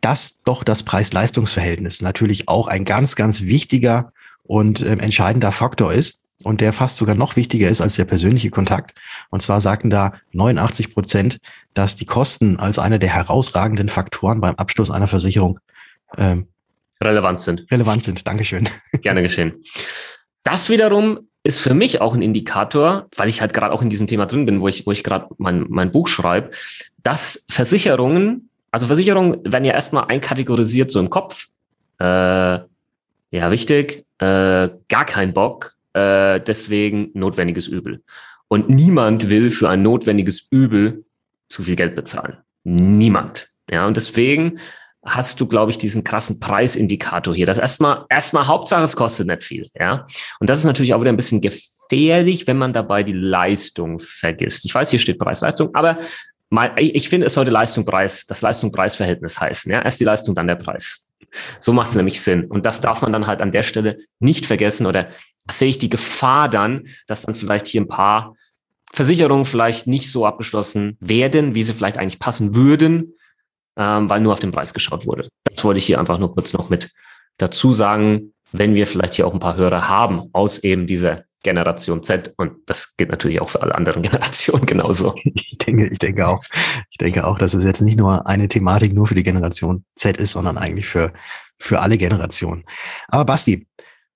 dass 0.00 0.40
doch 0.44 0.64
das 0.64 0.82
Preis-Leistungs-Verhältnis 0.82 2.00
natürlich 2.00 2.48
auch 2.48 2.66
ein 2.66 2.84
ganz, 2.84 3.16
ganz 3.16 3.42
wichtiger 3.42 4.12
und 4.44 4.80
äh, 4.80 4.92
entscheidender 4.92 5.52
Faktor 5.52 5.92
ist 5.92 6.24
und 6.42 6.60
der 6.60 6.72
fast 6.72 6.96
sogar 6.96 7.14
noch 7.14 7.36
wichtiger 7.36 7.68
ist 7.68 7.80
als 7.80 7.96
der 7.96 8.04
persönliche 8.04 8.50
Kontakt. 8.50 8.94
Und 9.30 9.42
zwar 9.42 9.60
sagten 9.60 9.90
da 9.90 10.14
89 10.32 10.92
Prozent, 10.92 11.38
dass 11.74 11.96
die 11.96 12.06
Kosten 12.06 12.58
als 12.58 12.78
einer 12.78 12.98
der 12.98 13.10
herausragenden 13.10 13.88
Faktoren 13.88 14.40
beim 14.40 14.54
Abschluss 14.54 14.90
einer 14.90 15.08
Versicherung 15.08 15.60
ähm, 16.16 16.48
relevant 17.02 17.40
sind. 17.40 17.66
Relevant 17.70 18.04
sind. 18.04 18.26
Dankeschön. 18.26 18.68
Gerne 19.02 19.22
geschehen. 19.22 19.62
Das 20.42 20.70
wiederum 20.70 21.29
ist 21.42 21.60
für 21.60 21.74
mich 21.74 22.00
auch 22.00 22.14
ein 22.14 22.22
Indikator, 22.22 23.08
weil 23.16 23.28
ich 23.28 23.40
halt 23.40 23.54
gerade 23.54 23.72
auch 23.72 23.82
in 23.82 23.90
diesem 23.90 24.06
Thema 24.06 24.26
drin 24.26 24.46
bin, 24.46 24.60
wo 24.60 24.68
ich, 24.68 24.86
wo 24.86 24.92
ich 24.92 25.02
gerade 25.02 25.28
mein, 25.38 25.64
mein 25.68 25.90
Buch 25.90 26.08
schreibe, 26.08 26.50
dass 27.02 27.46
Versicherungen, 27.48 28.50
also 28.70 28.86
Versicherungen 28.86 29.40
werden 29.50 29.64
ja 29.64 29.72
erstmal 29.72 30.04
einkategorisiert 30.08 30.90
so 30.90 31.00
im 31.00 31.08
Kopf. 31.10 31.46
Äh, 31.98 32.04
ja, 32.04 33.50
wichtig, 33.50 34.04
äh, 34.18 34.68
gar 34.88 35.04
kein 35.06 35.32
Bock, 35.32 35.76
äh, 35.94 36.40
deswegen 36.40 37.10
notwendiges 37.14 37.68
Übel. 37.68 38.02
Und 38.48 38.68
niemand 38.68 39.30
will 39.30 39.50
für 39.50 39.68
ein 39.68 39.82
notwendiges 39.82 40.46
Übel 40.50 41.04
zu 41.48 41.62
viel 41.62 41.76
Geld 41.76 41.94
bezahlen. 41.94 42.38
Niemand. 42.64 43.48
Ja, 43.70 43.86
und 43.86 43.96
deswegen 43.96 44.58
hast 45.04 45.40
du, 45.40 45.46
glaube 45.46 45.70
ich, 45.70 45.78
diesen 45.78 46.04
krassen 46.04 46.40
Preisindikator 46.40 47.34
hier. 47.34 47.46
Das 47.46 47.58
erstmal, 47.58 48.04
erstmal 48.08 48.46
Hauptsache, 48.46 48.82
es 48.82 48.96
kostet 48.96 49.26
nicht 49.26 49.42
viel. 49.42 49.68
Ja. 49.78 50.06
Und 50.40 50.50
das 50.50 50.58
ist 50.58 50.64
natürlich 50.64 50.94
auch 50.94 51.00
wieder 51.00 51.12
ein 51.12 51.16
bisschen 51.16 51.40
gefährlich, 51.40 52.46
wenn 52.46 52.58
man 52.58 52.72
dabei 52.72 53.02
die 53.02 53.12
Leistung 53.12 53.98
vergisst. 53.98 54.64
Ich 54.64 54.74
weiß, 54.74 54.90
hier 54.90 54.98
steht 54.98 55.18
Preis-Leistung, 55.18 55.74
aber 55.74 55.98
mal, 56.50 56.72
ich, 56.76 56.94
ich 56.94 57.08
finde, 57.08 57.26
es 57.26 57.34
sollte 57.34 57.50
Leistung-Preis, 57.50 58.26
das 58.26 58.42
Leistung-Preis-Verhältnis 58.42 59.40
heißen. 59.40 59.72
Ja. 59.72 59.82
Erst 59.82 60.00
die 60.00 60.04
Leistung, 60.04 60.34
dann 60.34 60.46
der 60.46 60.56
Preis. 60.56 61.08
So 61.60 61.72
macht 61.72 61.90
es 61.90 61.96
nämlich 61.96 62.20
Sinn. 62.20 62.44
Und 62.44 62.66
das 62.66 62.80
darf 62.80 63.02
man 63.02 63.12
dann 63.12 63.26
halt 63.26 63.40
an 63.40 63.52
der 63.52 63.62
Stelle 63.62 63.98
nicht 64.18 64.46
vergessen 64.46 64.86
oder 64.86 65.08
sehe 65.50 65.68
ich 65.68 65.78
die 65.78 65.90
Gefahr 65.90 66.48
dann, 66.48 66.84
dass 67.06 67.22
dann 67.22 67.34
vielleicht 67.34 67.66
hier 67.66 67.80
ein 67.80 67.88
paar 67.88 68.34
Versicherungen 68.92 69.44
vielleicht 69.44 69.86
nicht 69.86 70.10
so 70.10 70.26
abgeschlossen 70.26 70.96
werden, 71.00 71.54
wie 71.54 71.62
sie 71.62 71.72
vielleicht 71.72 71.98
eigentlich 71.98 72.18
passen 72.18 72.54
würden, 72.56 73.14
ähm, 73.76 74.08
weil 74.10 74.20
nur 74.20 74.32
auf 74.32 74.40
den 74.40 74.50
Preis 74.50 74.74
geschaut 74.74 75.06
wurde. 75.06 75.28
Das 75.44 75.64
wollte 75.64 75.78
ich 75.78 75.86
hier 75.86 75.98
einfach 75.98 76.18
nur 76.18 76.34
kurz 76.34 76.52
noch 76.52 76.70
mit 76.70 76.90
dazu 77.38 77.72
sagen, 77.72 78.34
wenn 78.52 78.74
wir 78.74 78.86
vielleicht 78.86 79.14
hier 79.14 79.26
auch 79.26 79.34
ein 79.34 79.40
paar 79.40 79.56
Hörer 79.56 79.88
haben 79.88 80.28
aus 80.32 80.58
eben 80.58 80.86
dieser 80.86 81.24
Generation 81.42 82.02
Z 82.02 82.34
und 82.36 82.52
das 82.66 82.96
gilt 82.96 83.10
natürlich 83.10 83.40
auch 83.40 83.48
für 83.50 83.62
alle 83.62 83.74
anderen 83.74 84.02
Generationen 84.02 84.66
genauso. 84.66 85.14
Ich 85.24 85.56
denke, 85.58 85.88
ich 85.88 85.98
denke 85.98 86.28
auch, 86.28 86.42
ich 86.90 86.98
denke 86.98 87.26
auch, 87.26 87.38
dass 87.38 87.54
es 87.54 87.64
jetzt 87.64 87.80
nicht 87.80 87.96
nur 87.96 88.26
eine 88.26 88.48
Thematik 88.48 88.92
nur 88.92 89.06
für 89.06 89.14
die 89.14 89.22
Generation 89.22 89.84
Z 89.96 90.16
ist, 90.18 90.32
sondern 90.32 90.58
eigentlich 90.58 90.86
für, 90.86 91.12
für 91.58 91.80
alle 91.80 91.96
Generationen. 91.96 92.64
Aber 93.08 93.24
Basti, 93.24 93.66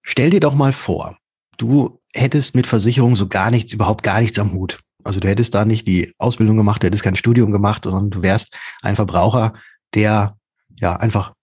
stell 0.03 0.31
dir 0.31 0.41
doch 0.41 0.55
mal 0.55 0.73
vor, 0.73 1.17
du 1.57 2.01
hättest 2.13 2.55
mit 2.55 2.67
Versicherung 2.67 3.17
so 3.17 3.29
gar 3.29 3.51
nichts, 3.51 3.73
überhaupt 3.73 4.03
gar 4.03 4.21
nichts 4.21 4.39
am 4.39 4.53
Hut. 4.53 4.81
Also 5.05 5.21
du 5.21 5.29
hättest 5.29 5.55
da 5.55 5.65
nicht 5.65 5.87
die 5.87 6.13
Ausbildung 6.19 6.57
gemacht, 6.57 6.83
du 6.83 6.87
hättest 6.87 7.05
kein 7.05 7.17
Studium 7.17 7.53
gemacht, 7.53 7.85
sondern 7.85 8.11
du 8.11 8.23
wärst 8.23 8.57
ein 8.83 8.97
Verbraucher, 8.97 9.55
der 9.95 10.37
ja 10.79 10.97
einfach 10.97 11.35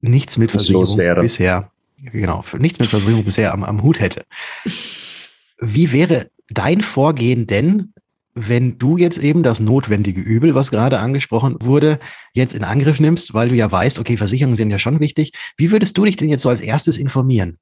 nichts 0.00 0.38
mit 0.38 0.50
Versicherung 0.50 0.96
bisher, 1.20 1.70
genau, 2.12 2.44
nichts 2.58 2.78
mit 2.78 2.88
Versicherung 2.88 3.24
bisher 3.24 3.52
am, 3.52 3.64
am 3.64 3.82
Hut 3.82 4.00
hätte. 4.00 4.24
Wie 5.58 5.92
wäre 5.92 6.30
dein 6.48 6.82
Vorgehen 6.82 7.46
denn, 7.46 7.92
wenn 8.34 8.78
du 8.78 8.98
jetzt 8.98 9.16
eben 9.16 9.42
das 9.42 9.60
notwendige 9.60 10.20
Übel, 10.20 10.54
was 10.54 10.70
gerade 10.70 10.98
angesprochen 10.98 11.56
wurde, 11.60 11.98
jetzt 12.34 12.54
in 12.54 12.64
Angriff 12.64 13.00
nimmst, 13.00 13.32
weil 13.32 13.48
du 13.48 13.54
ja 13.54 13.72
weißt, 13.72 13.98
okay, 13.98 14.18
Versicherungen 14.18 14.56
sind 14.56 14.70
ja 14.70 14.78
schon 14.78 15.00
wichtig. 15.00 15.32
Wie 15.56 15.70
würdest 15.70 15.96
du 15.96 16.04
dich 16.04 16.16
denn 16.16 16.28
jetzt 16.28 16.42
so 16.42 16.50
als 16.50 16.60
erstes 16.60 16.98
informieren? 16.98 17.58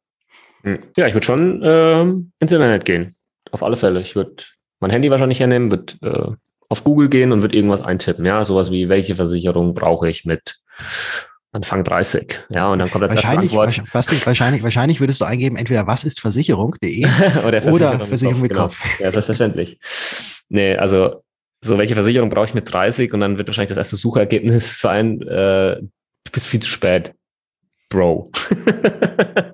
Hm. 0.65 0.81
Ja, 0.97 1.07
ich 1.07 1.15
würde 1.15 1.25
schon 1.25 1.63
äh, 1.63 2.01
ins 2.03 2.53
Internet 2.53 2.85
gehen. 2.85 3.15
Auf 3.53 3.63
alle 3.63 3.77
Fälle. 3.77 4.01
Ich 4.01 4.17
würde 4.17 4.43
mein 4.85 4.91
Handy 4.91 5.11
wahrscheinlich 5.11 5.41
hernehmen, 5.41 5.71
würde 5.71 5.95
äh, 6.03 6.37
auf 6.69 6.85
Google 6.85 7.09
gehen 7.09 7.33
und 7.33 7.41
würde 7.41 7.57
irgendwas 7.57 7.83
eintippen. 7.83 8.27
Ja, 8.27 8.45
sowas 8.45 8.71
wie, 8.71 8.91
welche 8.91 9.15
Versicherung 9.15 9.73
brauche 9.73 10.11
ich 10.11 10.27
mit 10.27 10.59
Anfang 11.53 11.85
30. 11.85 12.47
Ja, 12.51 12.71
und 12.71 12.81
dann 12.81 12.91
kommt 12.91 13.05
als 13.05 13.15
wahrscheinlich, 13.15 13.53
Antwort. 13.53 13.95
Wahrscheinlich, 13.95 14.27
wahrscheinlich, 14.27 14.63
wahrscheinlich 14.63 15.01
würdest 15.01 15.23
du 15.23 15.25
eingeben, 15.25 15.57
entweder 15.57 15.87
was 15.87 16.05
ist 16.05 16.21
Versicherung.de 16.21 17.07
oder 17.47 17.63
Versicherung, 17.63 17.75
oder 17.75 18.07
Versicherung 18.07 18.43
mit 18.43 18.53
Kopf. 18.53 18.79
Kopf. 18.79 18.99
Genau. 18.99 19.07
Ja, 19.07 19.13
selbstverständlich. 19.13 19.79
nee, 20.51 20.77
also 20.77 21.23
so, 21.65 21.79
welche 21.79 21.95
Versicherung 21.95 22.29
brauche 22.29 22.45
ich 22.45 22.55
mit 22.55 22.71
30? 22.71 23.15
Und 23.15 23.21
dann 23.21 23.39
wird 23.39 23.49
wahrscheinlich 23.49 23.71
das 23.71 23.79
erste 23.79 23.97
Suchergebnis 23.97 24.81
sein, 24.81 25.23
äh, 25.23 25.77
du 25.77 26.31
bist 26.31 26.47
viel 26.47 26.61
zu 26.61 26.69
spät. 26.69 27.15
Bro. 27.89 28.31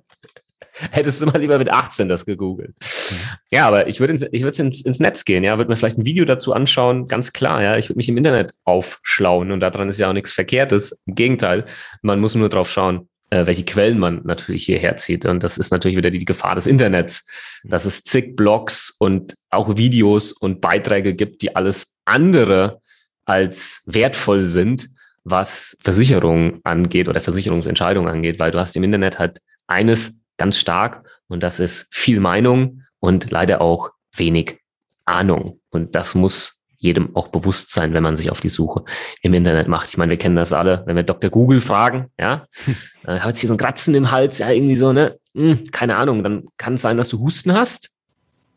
Hättest 0.90 1.22
du 1.22 1.26
mal 1.26 1.38
lieber 1.38 1.58
mit 1.58 1.70
18 1.70 2.08
das 2.08 2.26
gegoogelt. 2.26 2.74
Mhm. 2.80 3.16
Ja, 3.50 3.66
aber 3.66 3.86
ich 3.88 4.00
würde 4.00 4.14
ins, 4.14 4.26
ich 4.30 4.42
würde 4.42 4.62
ins, 4.62 4.82
ins 4.82 5.00
Netz 5.00 5.24
gehen, 5.24 5.44
ja, 5.44 5.58
würde 5.58 5.70
mir 5.70 5.76
vielleicht 5.76 5.98
ein 5.98 6.06
Video 6.06 6.24
dazu 6.24 6.52
anschauen, 6.52 7.06
ganz 7.08 7.32
klar, 7.32 7.62
ja. 7.62 7.76
Ich 7.76 7.88
würde 7.88 7.98
mich 7.98 8.08
im 8.08 8.16
Internet 8.16 8.52
aufschlauen 8.64 9.50
und 9.50 9.60
daran 9.60 9.88
ist 9.88 9.98
ja 9.98 10.08
auch 10.08 10.14
nichts 10.14 10.32
Verkehrtes. 10.32 11.02
Im 11.06 11.14
Gegenteil, 11.14 11.64
man 12.02 12.20
muss 12.20 12.34
nur 12.34 12.48
drauf 12.48 12.70
schauen, 12.70 13.08
äh, 13.30 13.46
welche 13.46 13.64
Quellen 13.64 13.98
man 13.98 14.22
natürlich 14.24 14.64
hierher 14.64 14.96
zieht. 14.96 15.24
Und 15.24 15.42
das 15.42 15.56
ist 15.56 15.70
natürlich 15.70 15.96
wieder 15.96 16.10
die, 16.10 16.18
die 16.18 16.24
Gefahr 16.24 16.54
des 16.54 16.66
Internets, 16.66 17.26
dass 17.64 17.84
es 17.84 18.02
zig 18.02 18.36
Blogs 18.36 18.94
und 18.98 19.34
auch 19.50 19.76
Videos 19.76 20.32
und 20.32 20.60
Beiträge 20.60 21.14
gibt, 21.14 21.42
die 21.42 21.54
alles 21.54 21.94
andere 22.04 22.80
als 23.24 23.82
wertvoll 23.86 24.44
sind, 24.44 24.90
was 25.24 25.76
Versicherungen 25.82 26.60
angeht 26.64 27.08
oder 27.08 27.20
Versicherungsentscheidungen 27.20 28.10
angeht, 28.10 28.38
weil 28.38 28.50
du 28.50 28.58
hast 28.58 28.74
im 28.76 28.82
Internet 28.82 29.18
halt 29.18 29.38
eines 29.66 30.19
ganz 30.40 30.56
stark 30.56 31.06
und 31.28 31.42
das 31.42 31.60
ist 31.60 31.86
viel 31.94 32.18
Meinung 32.18 32.82
und 32.98 33.30
leider 33.30 33.60
auch 33.60 33.90
wenig 34.16 34.58
Ahnung. 35.04 35.60
Und 35.68 35.94
das 35.94 36.14
muss 36.14 36.60
jedem 36.78 37.14
auch 37.14 37.28
bewusst 37.28 37.72
sein, 37.72 37.92
wenn 37.92 38.02
man 38.02 38.16
sich 38.16 38.30
auf 38.30 38.40
die 38.40 38.48
Suche 38.48 38.84
im 39.20 39.34
Internet 39.34 39.68
macht. 39.68 39.90
Ich 39.90 39.98
meine, 39.98 40.10
wir 40.10 40.18
kennen 40.18 40.36
das 40.36 40.54
alle, 40.54 40.82
wenn 40.86 40.96
wir 40.96 41.02
Dr. 41.02 41.28
Google 41.28 41.60
fragen, 41.60 42.06
ja, 42.18 42.46
äh, 43.06 43.20
hat 43.20 43.36
hier 43.36 43.48
so 43.48 43.54
ein 43.54 43.58
Kratzen 43.58 43.94
im 43.94 44.10
Hals, 44.10 44.38
ja, 44.38 44.48
irgendwie 44.50 44.76
so, 44.76 44.94
ne, 44.94 45.18
hm, 45.34 45.70
keine 45.72 45.96
Ahnung, 45.96 46.24
dann 46.24 46.46
kann 46.56 46.74
es 46.74 46.82
sein, 46.82 46.96
dass 46.96 47.10
du 47.10 47.18
Husten 47.18 47.52
hast, 47.52 47.90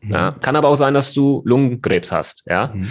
mhm. 0.00 0.12
ja, 0.12 0.30
kann 0.40 0.56
aber 0.56 0.68
auch 0.68 0.76
sein, 0.76 0.94
dass 0.94 1.12
du 1.12 1.42
Lungenkrebs 1.44 2.12
hast, 2.12 2.44
ja. 2.46 2.72
Mhm. 2.72 2.88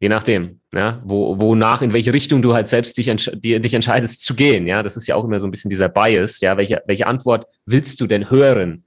Je 0.00 0.08
nachdem, 0.08 0.60
ja, 0.72 1.00
wo, 1.04 1.38
wonach, 1.38 1.80
in 1.80 1.92
welche 1.92 2.12
Richtung 2.12 2.42
du 2.42 2.52
halt 2.52 2.68
selbst 2.68 2.96
dich, 2.98 3.08
entsch 3.08 3.30
die, 3.34 3.60
dich 3.60 3.74
entscheidest 3.74 4.24
zu 4.24 4.34
gehen. 4.34 4.66
Ja, 4.66 4.82
das 4.82 4.96
ist 4.96 5.06
ja 5.06 5.14
auch 5.14 5.24
immer 5.24 5.38
so 5.38 5.46
ein 5.46 5.50
bisschen 5.50 5.70
dieser 5.70 5.88
Bias. 5.88 6.40
Ja, 6.40 6.56
welche, 6.56 6.82
welche 6.86 7.06
Antwort 7.06 7.46
willst 7.64 8.00
du 8.00 8.06
denn 8.06 8.28
hören? 8.30 8.84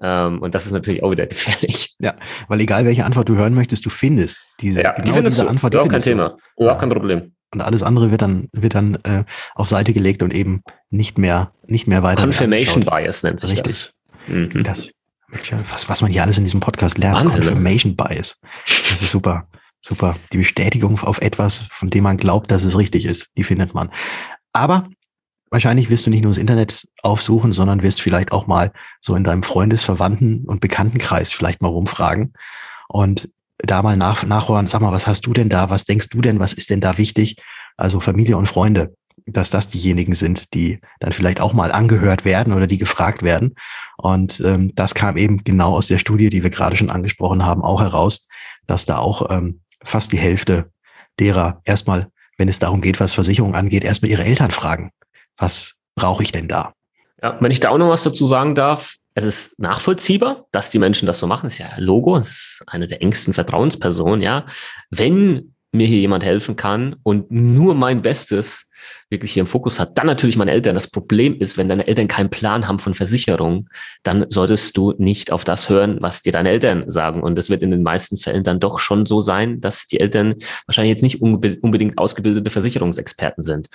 Ähm, 0.00 0.42
und 0.42 0.54
das 0.54 0.66
ist 0.66 0.72
natürlich 0.72 1.02
auch 1.02 1.10
wieder 1.10 1.26
gefährlich. 1.28 1.94
Ja, 1.98 2.14
weil 2.48 2.60
egal 2.60 2.84
welche 2.84 3.04
Antwort 3.04 3.28
du 3.28 3.36
hören 3.36 3.54
möchtest, 3.54 3.86
du 3.86 3.90
findest 3.90 4.46
diese, 4.60 4.82
ja, 4.82 4.92
genau 4.92 5.06
die 5.06 5.12
findest 5.12 5.36
diese 5.36 5.44
du. 5.44 5.50
Antwort. 5.50 5.74
Überhaupt 5.74 5.92
kein 5.92 6.00
Thema. 6.00 6.36
Überhaupt 6.56 6.80
kein 6.80 6.90
Problem. 6.90 7.32
Und 7.54 7.60
alles 7.60 7.82
andere 7.82 8.10
wird 8.10 8.22
dann, 8.22 8.48
wird 8.52 8.74
dann 8.74 8.96
äh, 9.04 9.24
auf 9.54 9.68
Seite 9.68 9.92
gelegt 9.92 10.22
und 10.22 10.32
eben 10.32 10.62
nicht 10.90 11.18
mehr, 11.18 11.52
nicht 11.66 11.86
mehr 11.86 12.02
weiter. 12.02 12.22
Confirmation 12.22 12.84
Bias 12.84 13.22
nennt 13.22 13.40
sich 13.40 13.50
Richtig. 13.52 13.64
das. 13.64 13.92
Mhm. 14.26 14.62
Das, 14.64 14.92
was, 15.70 15.88
was 15.88 16.00
man 16.00 16.10
hier 16.10 16.22
alles 16.22 16.38
in 16.38 16.44
diesem 16.44 16.60
Podcast 16.60 16.98
lernt. 16.98 17.16
Wahnsinn, 17.16 17.40
ne? 17.40 17.46
Confirmation 17.46 17.90
ne? 17.92 17.96
Bias. 17.96 18.40
Das 18.88 19.02
ist 19.02 19.10
super. 19.10 19.46
Super. 19.82 20.16
Die 20.32 20.38
Bestätigung 20.38 21.00
auf 21.00 21.20
etwas, 21.20 21.58
von 21.70 21.90
dem 21.90 22.04
man 22.04 22.16
glaubt, 22.16 22.50
dass 22.50 22.62
es 22.62 22.78
richtig 22.78 23.04
ist, 23.04 23.30
die 23.36 23.44
findet 23.44 23.74
man. 23.74 23.90
Aber 24.52 24.88
wahrscheinlich 25.50 25.90
wirst 25.90 26.06
du 26.06 26.10
nicht 26.10 26.22
nur 26.22 26.30
das 26.30 26.38
Internet 26.38 26.88
aufsuchen, 27.02 27.52
sondern 27.52 27.82
wirst 27.82 28.00
vielleicht 28.00 28.32
auch 28.32 28.46
mal 28.46 28.72
so 29.00 29.16
in 29.16 29.24
deinem 29.24 29.42
Freundes-, 29.42 29.82
Verwandten- 29.82 30.44
und 30.46 30.60
Bekanntenkreis 30.60 31.32
vielleicht 31.32 31.62
mal 31.62 31.68
rumfragen 31.68 32.32
und 32.88 33.28
da 33.58 33.82
mal 33.82 33.96
nach, 33.96 34.24
nachhören, 34.24 34.66
sag 34.66 34.80
mal, 34.80 34.92
was 34.92 35.06
hast 35.06 35.26
du 35.26 35.32
denn 35.32 35.48
da? 35.48 35.70
Was 35.70 35.84
denkst 35.84 36.08
du 36.08 36.20
denn? 36.20 36.40
Was 36.40 36.52
ist 36.52 36.70
denn 36.70 36.80
da 36.80 36.98
wichtig? 36.98 37.36
Also 37.76 38.00
Familie 38.00 38.36
und 38.36 38.46
Freunde, 38.46 38.94
dass 39.26 39.50
das 39.50 39.68
diejenigen 39.68 40.14
sind, 40.14 40.54
die 40.54 40.80
dann 41.00 41.12
vielleicht 41.12 41.40
auch 41.40 41.52
mal 41.52 41.70
angehört 41.70 42.24
werden 42.24 42.52
oder 42.52 42.66
die 42.66 42.78
gefragt 42.78 43.22
werden. 43.22 43.54
Und 43.98 44.40
ähm, 44.40 44.72
das 44.74 44.94
kam 44.94 45.16
eben 45.16 45.44
genau 45.44 45.74
aus 45.76 45.86
der 45.86 45.98
Studie, 45.98 46.28
die 46.28 46.42
wir 46.42 46.50
gerade 46.50 46.76
schon 46.76 46.90
angesprochen 46.90 47.44
haben, 47.44 47.62
auch 47.62 47.80
heraus, 47.80 48.26
dass 48.66 48.84
da 48.84 48.98
auch 48.98 49.30
ähm, 49.30 49.60
fast 49.84 50.12
die 50.12 50.18
Hälfte 50.18 50.70
derer 51.18 51.60
erstmal, 51.64 52.08
wenn 52.38 52.48
es 52.48 52.58
darum 52.58 52.80
geht, 52.80 53.00
was 53.00 53.12
Versicherung 53.12 53.54
angeht, 53.54 53.84
erstmal 53.84 54.10
ihre 54.10 54.24
Eltern 54.24 54.50
fragen. 54.50 54.90
Was 55.36 55.74
brauche 55.94 56.22
ich 56.22 56.32
denn 56.32 56.48
da? 56.48 56.72
Ja, 57.22 57.38
wenn 57.40 57.52
ich 57.52 57.60
da 57.60 57.70
auch 57.70 57.78
noch 57.78 57.88
was 57.88 58.02
dazu 58.02 58.26
sagen 58.26 58.54
darf, 58.54 58.96
es 59.14 59.24
ist 59.24 59.58
nachvollziehbar, 59.58 60.46
dass 60.52 60.70
die 60.70 60.78
Menschen 60.78 61.06
das 61.06 61.18
so 61.18 61.26
machen. 61.26 61.46
Das 61.46 61.54
ist 61.54 61.58
ja 61.58 61.70
Logo, 61.76 62.16
es 62.16 62.28
ist 62.28 62.64
eine 62.66 62.86
der 62.86 63.02
engsten 63.02 63.34
Vertrauenspersonen, 63.34 64.22
ja. 64.22 64.46
Wenn 64.90 65.54
mir 65.72 65.86
hier 65.86 66.00
jemand 66.00 66.22
helfen 66.22 66.54
kann 66.54 66.96
und 67.02 67.30
nur 67.30 67.74
mein 67.74 68.02
Bestes 68.02 68.70
wirklich 69.08 69.32
hier 69.32 69.40
im 69.40 69.46
Fokus 69.46 69.80
hat. 69.80 69.96
Dann 69.96 70.06
natürlich 70.06 70.36
meine 70.36 70.50
Eltern. 70.50 70.74
Das 70.74 70.86
Problem 70.86 71.38
ist, 71.40 71.56
wenn 71.56 71.68
deine 71.68 71.86
Eltern 71.86 72.08
keinen 72.08 72.28
Plan 72.28 72.68
haben 72.68 72.78
von 72.78 72.92
Versicherung, 72.92 73.68
dann 74.02 74.26
solltest 74.28 74.76
du 74.76 74.92
nicht 74.98 75.32
auf 75.32 75.44
das 75.44 75.70
hören, 75.70 75.96
was 76.00 76.20
dir 76.20 76.32
deine 76.32 76.50
Eltern 76.50 76.90
sagen. 76.90 77.22
Und 77.22 77.38
es 77.38 77.48
wird 77.48 77.62
in 77.62 77.70
den 77.70 77.82
meisten 77.82 78.18
Fällen 78.18 78.44
dann 78.44 78.60
doch 78.60 78.78
schon 78.78 79.06
so 79.06 79.20
sein, 79.20 79.62
dass 79.62 79.86
die 79.86 79.98
Eltern 79.98 80.34
wahrscheinlich 80.66 80.90
jetzt 80.90 81.02
nicht 81.02 81.22
unbedingt 81.22 81.96
ausgebildete 81.96 82.50
Versicherungsexperten 82.50 83.42
sind. 83.42 83.68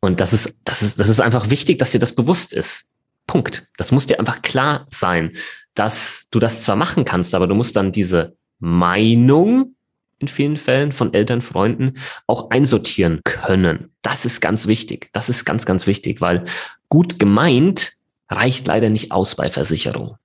Und 0.00 0.20
das 0.20 0.32
ist, 0.32 0.60
das 0.64 0.82
ist, 0.82 0.98
das 1.00 1.10
ist 1.10 1.20
einfach 1.20 1.50
wichtig, 1.50 1.78
dass 1.78 1.92
dir 1.92 1.98
das 1.98 2.14
bewusst 2.14 2.54
ist. 2.54 2.86
Punkt. 3.26 3.68
Das 3.76 3.92
muss 3.92 4.06
dir 4.06 4.18
einfach 4.18 4.40
klar 4.40 4.86
sein, 4.90 5.32
dass 5.74 6.26
du 6.30 6.38
das 6.38 6.62
zwar 6.62 6.76
machen 6.76 7.04
kannst, 7.04 7.34
aber 7.34 7.46
du 7.46 7.54
musst 7.54 7.76
dann 7.76 7.92
diese 7.92 8.36
Meinung 8.58 9.74
in 10.22 10.28
vielen 10.28 10.56
Fällen 10.56 10.92
von 10.92 11.12
Eltern, 11.12 11.42
Freunden 11.42 11.94
auch 12.26 12.50
einsortieren 12.50 13.20
können. 13.24 13.92
Das 14.02 14.24
ist 14.24 14.40
ganz 14.40 14.66
wichtig. 14.66 15.10
Das 15.12 15.28
ist 15.28 15.44
ganz, 15.44 15.66
ganz 15.66 15.86
wichtig, 15.86 16.20
weil 16.20 16.44
gut 16.88 17.18
gemeint 17.18 17.92
reicht 18.28 18.66
leider 18.66 18.88
nicht 18.88 19.12
aus 19.12 19.34
bei 19.34 19.50
Versicherung. 19.50 20.16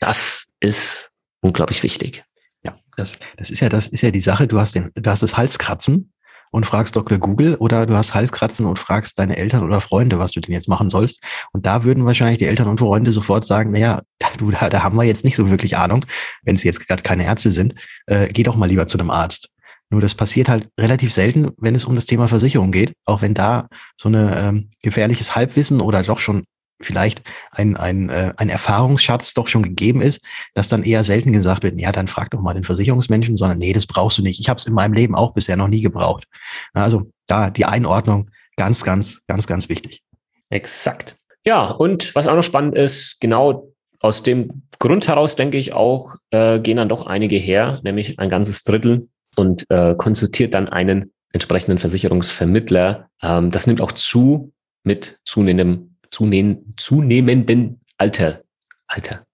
Das 0.00 0.48
ist 0.60 1.10
unglaublich 1.40 1.82
wichtig. 1.82 2.24
Ja, 2.64 2.78
das, 2.96 3.18
das 3.36 3.50
ist 3.50 3.60
ja, 3.60 3.68
das 3.68 3.86
ist 3.86 4.02
ja 4.02 4.10
die 4.10 4.20
Sache. 4.20 4.48
Du 4.48 4.58
hast 4.58 4.74
den, 4.74 4.90
du 4.94 5.10
hast 5.10 5.22
das 5.22 5.36
Halskratzen 5.36 6.12
und 6.50 6.66
fragst 6.66 6.96
Dr. 6.96 7.18
Google 7.18 7.56
oder 7.56 7.86
du 7.86 7.96
hast 7.96 8.14
Halskratzen 8.14 8.66
und 8.66 8.78
fragst 8.78 9.18
deine 9.18 9.36
Eltern 9.36 9.62
oder 9.62 9.80
Freunde, 9.80 10.18
was 10.18 10.32
du 10.32 10.40
denn 10.40 10.52
jetzt 10.52 10.68
machen 10.68 10.90
sollst. 10.90 11.22
Und 11.52 11.66
da 11.66 11.84
würden 11.84 12.04
wahrscheinlich 12.04 12.38
die 12.38 12.46
Eltern 12.46 12.68
und 12.68 12.78
Freunde 12.78 13.12
sofort 13.12 13.46
sagen, 13.46 13.72
naja, 13.72 14.02
du, 14.38 14.50
da, 14.50 14.68
da 14.68 14.82
haben 14.82 14.96
wir 14.96 15.04
jetzt 15.04 15.24
nicht 15.24 15.36
so 15.36 15.50
wirklich 15.50 15.76
Ahnung, 15.76 16.04
wenn 16.42 16.56
es 16.56 16.64
jetzt 16.64 16.86
gerade 16.86 17.02
keine 17.02 17.24
Ärzte 17.24 17.50
sind, 17.50 17.74
äh, 18.06 18.28
geh 18.28 18.42
doch 18.42 18.56
mal 18.56 18.66
lieber 18.66 18.86
zu 18.86 18.98
einem 18.98 19.10
Arzt. 19.10 19.50
Nur 19.90 20.00
das 20.00 20.14
passiert 20.14 20.48
halt 20.48 20.68
relativ 20.78 21.12
selten, 21.12 21.52
wenn 21.58 21.76
es 21.76 21.84
um 21.84 21.94
das 21.94 22.06
Thema 22.06 22.26
Versicherung 22.26 22.72
geht, 22.72 22.94
auch 23.04 23.22
wenn 23.22 23.34
da 23.34 23.68
so 23.96 24.08
eine 24.08 24.36
ähm, 24.36 24.70
gefährliches 24.82 25.36
Halbwissen 25.36 25.80
oder 25.80 26.02
doch 26.02 26.18
schon 26.18 26.44
vielleicht 26.80 27.22
ein, 27.50 27.76
ein, 27.76 28.08
äh, 28.10 28.32
ein 28.36 28.48
Erfahrungsschatz 28.48 29.34
doch 29.34 29.48
schon 29.48 29.62
gegeben 29.62 30.02
ist, 30.02 30.24
dass 30.54 30.68
dann 30.68 30.82
eher 30.82 31.04
selten 31.04 31.32
gesagt 31.32 31.62
wird, 31.62 31.80
ja, 31.80 31.92
dann 31.92 32.08
frag 32.08 32.30
doch 32.30 32.40
mal 32.40 32.54
den 32.54 32.64
Versicherungsmenschen, 32.64 33.36
sondern 33.36 33.58
nee, 33.58 33.72
das 33.72 33.86
brauchst 33.86 34.18
du 34.18 34.22
nicht. 34.22 34.40
Ich 34.40 34.48
habe 34.48 34.58
es 34.58 34.66
in 34.66 34.74
meinem 34.74 34.92
Leben 34.92 35.14
auch 35.14 35.32
bisher 35.32 35.56
noch 35.56 35.68
nie 35.68 35.80
gebraucht. 35.80 36.26
Also 36.72 37.04
da 37.26 37.50
die 37.50 37.64
Einordnung 37.64 38.30
ganz, 38.56 38.84
ganz, 38.84 39.22
ganz, 39.26 39.46
ganz 39.46 39.68
wichtig. 39.68 40.02
Exakt. 40.50 41.16
Ja, 41.44 41.70
und 41.70 42.14
was 42.14 42.26
auch 42.26 42.34
noch 42.34 42.42
spannend 42.42 42.76
ist, 42.76 43.20
genau 43.20 43.72
aus 44.00 44.22
dem 44.22 44.62
Grund 44.78 45.08
heraus, 45.08 45.36
denke 45.36 45.58
ich 45.58 45.72
auch, 45.72 46.16
äh, 46.30 46.60
gehen 46.60 46.76
dann 46.76 46.88
doch 46.88 47.06
einige 47.06 47.36
her, 47.36 47.80
nämlich 47.82 48.18
ein 48.18 48.28
ganzes 48.28 48.62
Drittel 48.64 49.08
und 49.36 49.64
äh, 49.70 49.94
konsultiert 49.96 50.54
dann 50.54 50.68
einen 50.68 51.12
entsprechenden 51.32 51.78
Versicherungsvermittler. 51.78 53.08
Ähm, 53.22 53.50
das 53.50 53.66
nimmt 53.66 53.80
auch 53.80 53.92
zu 53.92 54.52
mit 54.84 55.18
zunehmendem 55.24 55.95
zunehm, 56.10 56.74
zunehmenden 56.76 57.80
Alter. 57.98 58.42
Alter. 58.86 59.26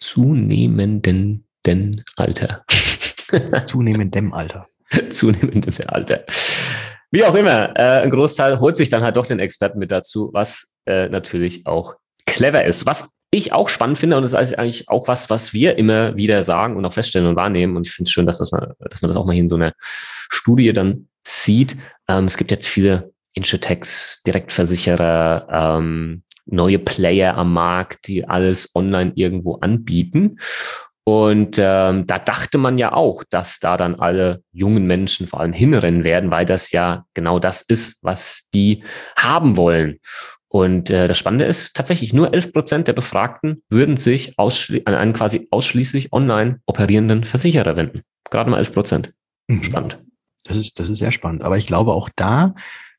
Zunehmenden 0.00 1.44
Alter. 2.16 2.64
Zunehmendem 3.66 4.32
Alter. 4.32 4.68
Zunehmendem 5.10 5.74
Alter. 5.86 6.24
Wie 7.10 7.24
auch 7.24 7.34
immer, 7.34 7.76
äh, 7.76 8.02
ein 8.02 8.10
Großteil 8.10 8.60
holt 8.60 8.76
sich 8.76 8.90
dann 8.90 9.02
halt 9.02 9.16
doch 9.16 9.26
den 9.26 9.38
Experten 9.38 9.78
mit 9.78 9.90
dazu, 9.90 10.30
was 10.32 10.68
äh, 10.86 11.08
natürlich 11.08 11.66
auch 11.66 11.94
clever 12.26 12.64
ist. 12.64 12.86
Was 12.86 13.10
ich 13.30 13.52
auch 13.52 13.68
spannend 13.68 13.98
finde, 13.98 14.16
und 14.16 14.22
das 14.22 14.32
ist 14.32 14.58
eigentlich 14.58 14.88
auch 14.88 15.08
was, 15.08 15.30
was 15.30 15.52
wir 15.52 15.76
immer 15.78 16.16
wieder 16.16 16.42
sagen 16.42 16.76
und 16.76 16.84
auch 16.84 16.92
feststellen 16.92 17.28
und 17.28 17.36
wahrnehmen. 17.36 17.76
Und 17.76 17.86
ich 17.86 17.92
finde 17.92 18.08
es 18.08 18.12
schön, 18.12 18.26
dass, 18.26 18.38
das 18.38 18.52
mal, 18.52 18.74
dass 18.78 19.02
man 19.02 19.08
das 19.08 19.16
auch 19.16 19.26
mal 19.26 19.32
hier 19.32 19.42
in 19.42 19.48
so 19.48 19.56
einer 19.56 19.74
Studie 19.78 20.72
dann 20.72 21.08
sieht. 21.26 21.76
Ähm, 22.08 22.26
es 22.26 22.36
gibt 22.36 22.50
jetzt 22.50 22.66
viele 22.66 23.13
Insurtechs, 23.34 24.22
Direktversicherer, 24.26 25.46
ähm, 25.50 26.22
neue 26.46 26.78
Player 26.78 27.36
am 27.36 27.52
Markt, 27.52 28.06
die 28.08 28.26
alles 28.26 28.74
online 28.74 29.12
irgendwo 29.14 29.56
anbieten. 29.56 30.38
Und 31.06 31.58
ähm, 31.58 32.06
da 32.06 32.18
dachte 32.18 32.56
man 32.56 32.78
ja 32.78 32.94
auch, 32.94 33.24
dass 33.28 33.58
da 33.60 33.76
dann 33.76 33.94
alle 33.96 34.42
jungen 34.52 34.86
Menschen 34.86 35.26
vor 35.26 35.40
allem 35.40 35.52
hinrennen 35.52 36.04
werden, 36.04 36.30
weil 36.30 36.46
das 36.46 36.72
ja 36.72 37.04
genau 37.12 37.38
das 37.38 37.60
ist, 37.60 37.98
was 38.02 38.48
die 38.54 38.82
haben 39.16 39.58
wollen. 39.58 40.00
Und 40.48 40.88
äh, 40.88 41.08
das 41.08 41.18
Spannende 41.18 41.44
ist 41.44 41.74
tatsächlich, 41.76 42.14
nur 42.14 42.32
11 42.32 42.52
Prozent 42.52 42.88
der 42.88 42.94
Befragten 42.94 43.62
würden 43.68 43.98
sich 43.98 44.38
an 44.38 44.94
einen 44.94 45.12
quasi 45.12 45.48
ausschließlich 45.50 46.12
online 46.12 46.60
operierenden 46.64 47.24
Versicherer 47.24 47.76
wenden. 47.76 48.02
Gerade 48.30 48.48
mal 48.48 48.58
11 48.58 48.72
Prozent. 48.72 49.12
Mhm. 49.48 49.62
Spannend. 49.62 49.98
Das 50.44 50.56
ist, 50.56 50.78
das 50.78 50.88
ist 50.88 50.98
sehr 51.00 51.12
spannend. 51.12 51.42
Aber 51.42 51.58
ich 51.58 51.66
glaube, 51.66 51.92
auch 51.92 52.08
da 52.16 52.54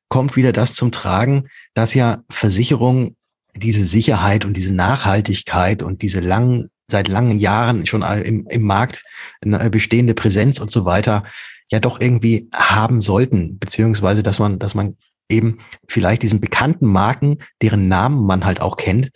kommt 0.10 0.36
wieder 0.36 0.52
das 0.52 0.74
zum 0.74 0.92
Tragen, 0.92 1.48
dass 1.74 1.94
ja 1.94 2.24
Versicherungen 2.30 3.16
diese 3.56 3.86
Sicherheit 3.86 4.46
und 4.46 4.56
diese 4.56 4.74
Nachhaltigkeit 4.74 5.82
und 5.82 6.02
diese 6.02 6.20
langen, 6.20 6.70
seit 6.90 7.08
langen 7.08 7.40
Jahren 7.40 7.86
schon 7.86 8.02
im, 8.02 8.48
im 8.48 8.62
Markt 8.62 9.04
bestehende 9.42 10.14
Präsenz 10.14 10.60
und 10.60 10.72
so 10.72 10.86
weiter 10.86 11.24
ja 11.72 11.80
doch 11.80 12.00
irgendwie 12.00 12.50
haben 12.54 13.02
sollten, 13.02 13.58
beziehungsweise 13.58 14.24
dass 14.24 14.40
man, 14.40 14.60
dass 14.60 14.76
man 14.76 14.98
eben 15.30 15.58
vielleicht 15.88 16.22
diesen 16.22 16.40
bekannten 16.40 16.86
Marken, 16.86 17.40
deren 17.62 17.88
Namen 17.88 18.26
man 18.26 18.46
halt 18.46 18.62
auch 18.62 18.78
kennt, 18.78 19.10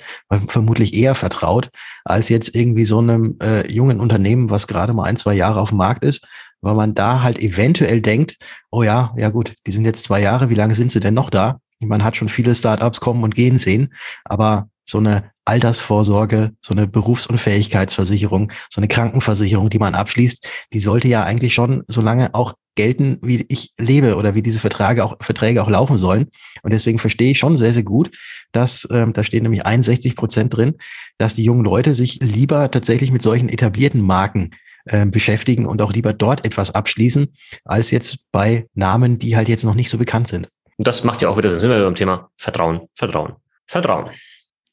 vermutlich 0.48 0.94
eher 0.94 1.14
vertraut, 1.14 1.70
als 2.04 2.30
jetzt 2.30 2.56
irgendwie 2.56 2.86
so 2.86 2.98
einem 2.98 3.38
äh, 3.44 3.72
jungen 3.72 4.00
Unternehmen, 4.00 4.50
was 4.50 4.68
gerade 4.68 4.94
mal 4.94 5.04
ein, 5.04 5.18
zwei 5.18 5.36
Jahre 5.36 5.60
auf 5.60 5.70
dem 5.70 5.78
Markt 5.78 6.04
ist, 6.04 6.28
weil 6.62 6.76
man 6.76 6.96
da 6.96 7.22
halt 7.22 7.40
eventuell 7.40 8.02
denkt, 8.02 8.38
oh 8.72 8.84
ja, 8.84 9.14
ja 9.18 9.30
gut, 9.30 9.56
die 9.66 9.72
sind 9.72 9.86
jetzt 9.86 10.04
zwei 10.04 10.22
Jahre, 10.22 10.50
wie 10.50 10.56
lange 10.56 10.76
sind 10.76 10.92
sie 10.92 11.00
denn 11.00 11.14
noch 11.14 11.30
da? 11.30 11.60
Man 11.80 12.04
hat 12.04 12.18
schon 12.18 12.30
viele 12.30 12.56
Startups 12.56 13.00
kommen 13.00 13.24
und 13.24 13.36
gehen 13.36 13.58
sehen, 13.58 13.94
aber 14.26 14.70
so 14.86 14.98
eine 14.98 15.32
Altersvorsorge, 15.46 16.52
so 16.62 16.74
eine 16.74 16.88
Berufsunfähigkeitsversicherung, 16.88 18.52
so 18.70 18.82
eine 18.82 18.88
Krankenversicherung, 18.88 19.70
die 19.70 19.80
man 19.80 19.96
abschließt, 19.96 20.48
die 20.74 20.80
sollte 20.80 21.08
ja 21.08 21.24
eigentlich 21.24 21.54
schon 21.54 21.84
so 21.88 22.02
lange 22.02 22.34
auch 22.34 22.54
gelten, 22.76 23.20
wie 23.22 23.46
ich 23.50 23.74
lebe 23.78 24.16
oder 24.16 24.36
wie 24.36 24.42
diese 24.42 24.60
Verträge 24.60 25.04
auch, 25.04 25.18
Verträge 25.22 25.62
auch 25.62 25.70
laufen 25.70 25.98
sollen. 25.98 26.28
Und 26.64 26.72
deswegen 26.72 27.00
verstehe 27.00 27.32
ich 27.32 27.40
schon 27.40 27.58
sehr, 27.58 27.74
sehr 27.74 27.84
gut, 27.84 28.12
dass, 28.52 28.88
ähm, 28.92 29.14
da 29.14 29.24
stehen 29.24 29.44
nämlich 29.44 29.66
61 29.66 30.16
Prozent 30.16 30.56
drin, 30.56 30.76
dass 31.18 31.36
die 31.36 31.44
jungen 31.44 31.66
Leute 31.66 31.94
sich 31.94 32.20
lieber 32.22 32.72
tatsächlich 32.72 33.12
mit 33.12 33.22
solchen 33.22 33.50
etablierten 33.50 34.02
Marken 34.02 34.52
äh, 34.92 35.06
beschäftigen 35.06 35.66
und 35.66 35.82
auch 35.82 35.94
lieber 35.94 36.14
dort 36.14 36.46
etwas 36.46 36.74
abschließen, 36.74 37.32
als 37.66 37.92
jetzt 37.92 38.26
bei 38.32 38.68
Namen, 38.74 39.20
die 39.20 39.36
halt 39.36 39.50
jetzt 39.50 39.64
noch 39.64 39.76
nicht 39.76 39.90
so 39.90 39.98
bekannt 39.98 40.28
sind. 40.28 40.50
Das 40.78 41.04
macht 41.04 41.22
ja 41.22 41.30
auch 41.30 41.38
wieder 41.38 41.50
Sinn. 41.50 41.60
Sind 41.60 41.72
wir 41.72 41.84
beim 41.84 41.96
Thema 41.96 42.30
Vertrauen, 42.38 42.88
Vertrauen, 42.96 43.34
Vertrauen. 43.68 44.10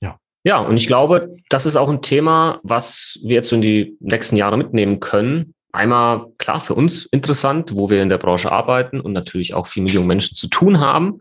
Ja. 0.01 0.17
Ja, 0.45 0.59
und 0.59 0.77
ich 0.77 0.87
glaube, 0.87 1.35
das 1.49 1.67
ist 1.67 1.77
auch 1.77 1.89
ein 1.89 2.03
Thema, 2.03 2.61
was 2.63 3.19
wir 3.23 3.35
jetzt 3.35 3.53
in 3.53 3.61
die 3.61 3.97
nächsten 4.01 4.37
Jahre 4.37 4.57
mitnehmen 4.57 5.01
können. 5.01 5.55
Einmal 5.73 6.27
klar 6.39 6.61
für 6.61 6.75
uns 6.75 7.05
interessant, 7.07 7.75
wo 7.75 7.91
wir 7.91 8.03
in 8.03 8.09
der 8.09 8.19
Branche 8.19 8.51
arbeiten 8.51 9.01
und 9.01 9.13
natürlich 9.13 9.53
auch 9.53 9.67
viel 9.67 9.83
mit 9.83 9.93
jungen 9.93 10.07
Menschen 10.07 10.35
zu 10.35 10.49
tun 10.49 10.81
haben, 10.81 11.19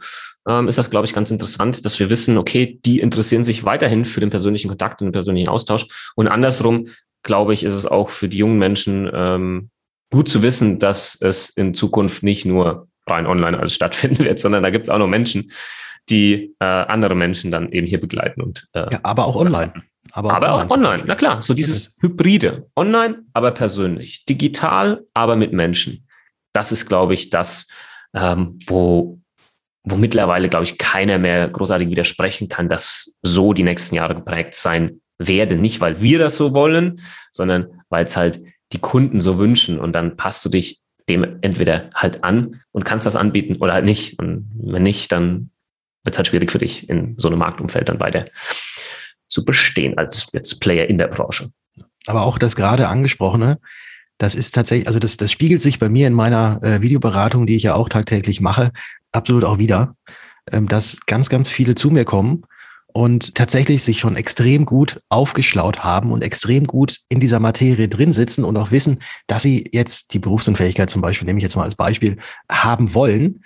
ähm, 0.48 0.68
ist 0.68 0.78
das, 0.78 0.90
glaube 0.90 1.08
ich, 1.08 1.14
ganz 1.14 1.32
interessant, 1.32 1.84
dass 1.86 2.00
wir 2.00 2.10
wissen, 2.10 2.38
okay, 2.38 2.80
die 2.86 3.00
interessieren 3.00 3.44
sich 3.44 3.66
weiterhin 3.66 4.06
für 4.06 4.20
den 4.20 4.30
persönlichen 4.30 4.70
Kontakt 4.70 5.02
und 5.02 5.08
den 5.08 5.12
persönlichen 5.12 5.50
Austausch. 5.50 5.88
Und 6.16 6.28
andersrum, 6.28 6.88
glaube 7.26 7.54
ich, 7.54 7.66
ist 7.66 7.74
es 7.74 7.86
auch 7.86 8.10
für 8.10 8.30
die 8.30 8.38
jungen 8.38 8.58
Menschen 8.58 9.10
ähm, 9.14 9.70
gut 10.12 10.30
zu 10.30 10.42
wissen, 10.42 10.80
dass 10.80 11.20
es 11.20 11.50
in 11.50 11.74
Zukunft 11.74 12.24
nicht 12.24 12.46
nur 12.46 12.88
rein 13.06 13.28
online 13.28 13.60
alles 13.60 13.74
stattfinden 13.76 14.24
wird, 14.24 14.40
sondern 14.40 14.64
da 14.64 14.70
gibt 14.70 14.88
es 14.88 14.90
auch 14.90 15.00
noch 15.00 15.08
Menschen, 15.08 15.52
die 16.08 16.56
äh, 16.60 16.66
andere 16.66 17.16
Menschen 17.16 17.52
dann 17.52 17.72
eben 17.72 17.88
hier 17.88 18.00
begleiten 18.00 18.42
und 18.42 18.68
äh, 18.74 18.88
ja, 18.92 19.00
aber 19.04 19.26
auch 19.26 19.36
online. 19.36 19.74
Aber, 20.12 20.34
aber 20.36 20.52
auch, 20.52 20.70
online. 20.70 20.70
auch 20.70 20.92
online. 20.94 21.04
Na 21.08 21.16
klar, 21.16 21.42
so 21.42 21.56
dieses 21.56 21.92
Hybride. 22.00 22.68
Online, 22.76 23.24
aber 23.34 23.52
persönlich. 23.52 24.24
Digital, 24.26 25.04
aber 25.16 25.36
mit 25.36 25.52
Menschen. 25.52 26.08
Das 26.54 26.72
ist, 26.72 26.86
glaube 26.86 27.16
ich, 27.16 27.32
das, 27.32 27.68
ähm, 28.14 28.60
wo, 28.68 29.20
wo 29.84 29.96
mittlerweile, 29.98 30.48
glaube 30.48 30.66
ich, 30.66 30.78
keiner 30.78 31.18
mehr 31.18 31.50
großartig 31.50 31.90
widersprechen 31.90 32.50
kann, 32.50 32.70
dass 32.70 33.18
so 33.24 33.54
die 33.54 33.64
nächsten 33.64 33.96
Jahre 33.96 34.14
geprägt 34.14 34.54
sein 34.54 35.02
werden. 35.18 35.62
Nicht, 35.62 35.82
weil 35.82 36.02
wir 36.02 36.20
das 36.20 36.38
so 36.38 36.54
wollen, 36.54 37.02
sondern 37.32 37.82
weil 37.90 38.06
es 38.06 38.16
halt 38.18 38.42
die 38.74 38.80
Kunden 38.80 39.22
so 39.22 39.38
wünschen. 39.38 39.80
Und 39.80 39.94
dann 39.94 40.18
passt 40.18 40.44
du 40.46 40.50
dich 40.50 40.82
dem 41.10 41.38
entweder 41.42 41.90
halt 41.94 42.24
an 42.24 42.62
und 42.72 42.84
kannst 42.84 43.06
das 43.06 43.16
anbieten 43.16 43.58
oder 43.58 43.74
halt 43.74 43.86
nicht. 43.86 44.20
Und 44.20 44.52
wenn 44.56 44.84
nicht, 44.84 45.12
dann 45.12 45.52
wird 46.04 46.16
es 46.16 46.18
halt 46.18 46.28
schwierig 46.28 46.52
für 46.52 46.58
dich 46.58 46.90
in 46.90 47.16
so 47.18 47.28
einem 47.28 47.40
Marktumfeld 47.40 47.90
dann 47.90 48.00
weiter 48.00 48.26
zu 49.28 49.46
bestehen 49.46 49.98
als 49.98 50.30
jetzt 50.34 50.60
Player 50.62 50.88
in 50.88 50.98
der 50.98 51.08
Branche. 51.08 51.52
Aber 52.08 52.24
auch 52.24 52.38
das 52.38 52.56
gerade 52.56 52.88
angesprochene, 52.88 53.60
das 54.18 54.36
ist 54.36 54.52
tatsächlich, 54.52 54.88
also 54.88 55.00
das, 55.00 55.18
das 55.18 55.32
spiegelt 55.32 55.62
sich 55.62 55.80
bei 55.80 55.90
mir 55.90 56.08
in 56.08 56.14
meiner 56.14 56.60
äh, 56.64 56.82
Videoberatung, 56.82 57.48
die 57.48 57.56
ich 57.56 57.64
ja 57.64 57.76
auch 57.76 57.90
tagtäglich 57.90 58.40
mache, 58.40 58.72
absolut 59.12 59.44
auch 59.44 59.58
wieder, 59.58 59.96
ähm, 60.52 60.68
dass 60.68 61.06
ganz, 61.06 61.30
ganz 61.30 61.50
viele 61.50 61.76
zu 61.76 61.90
mir 61.92 62.06
kommen 62.06 62.46
und 62.96 63.36
tatsächlich 63.36 63.84
sich 63.84 64.00
schon 64.00 64.16
extrem 64.16 64.66
gut 64.66 65.02
aufgeschlaut 65.10 65.84
haben 65.84 66.14
und 66.14 66.22
extrem 66.22 66.66
gut 66.66 67.02
in 67.10 67.20
dieser 67.20 67.42
Materie 67.42 67.90
drin 67.90 68.14
sitzen 68.14 68.46
und 68.46 68.56
auch 68.56 68.72
wissen, 68.72 69.00
dass 69.28 69.44
sie 69.44 69.70
jetzt 69.74 70.14
die 70.14 70.20
Berufsunfähigkeit 70.20 70.90
zum 70.90 71.02
Beispiel, 71.02 71.26
nehme 71.26 71.40
ich 71.40 71.44
jetzt 71.44 71.58
mal 71.58 71.64
als 71.64 71.76
Beispiel, 71.76 72.16
haben 72.50 72.94
wollen 72.94 73.44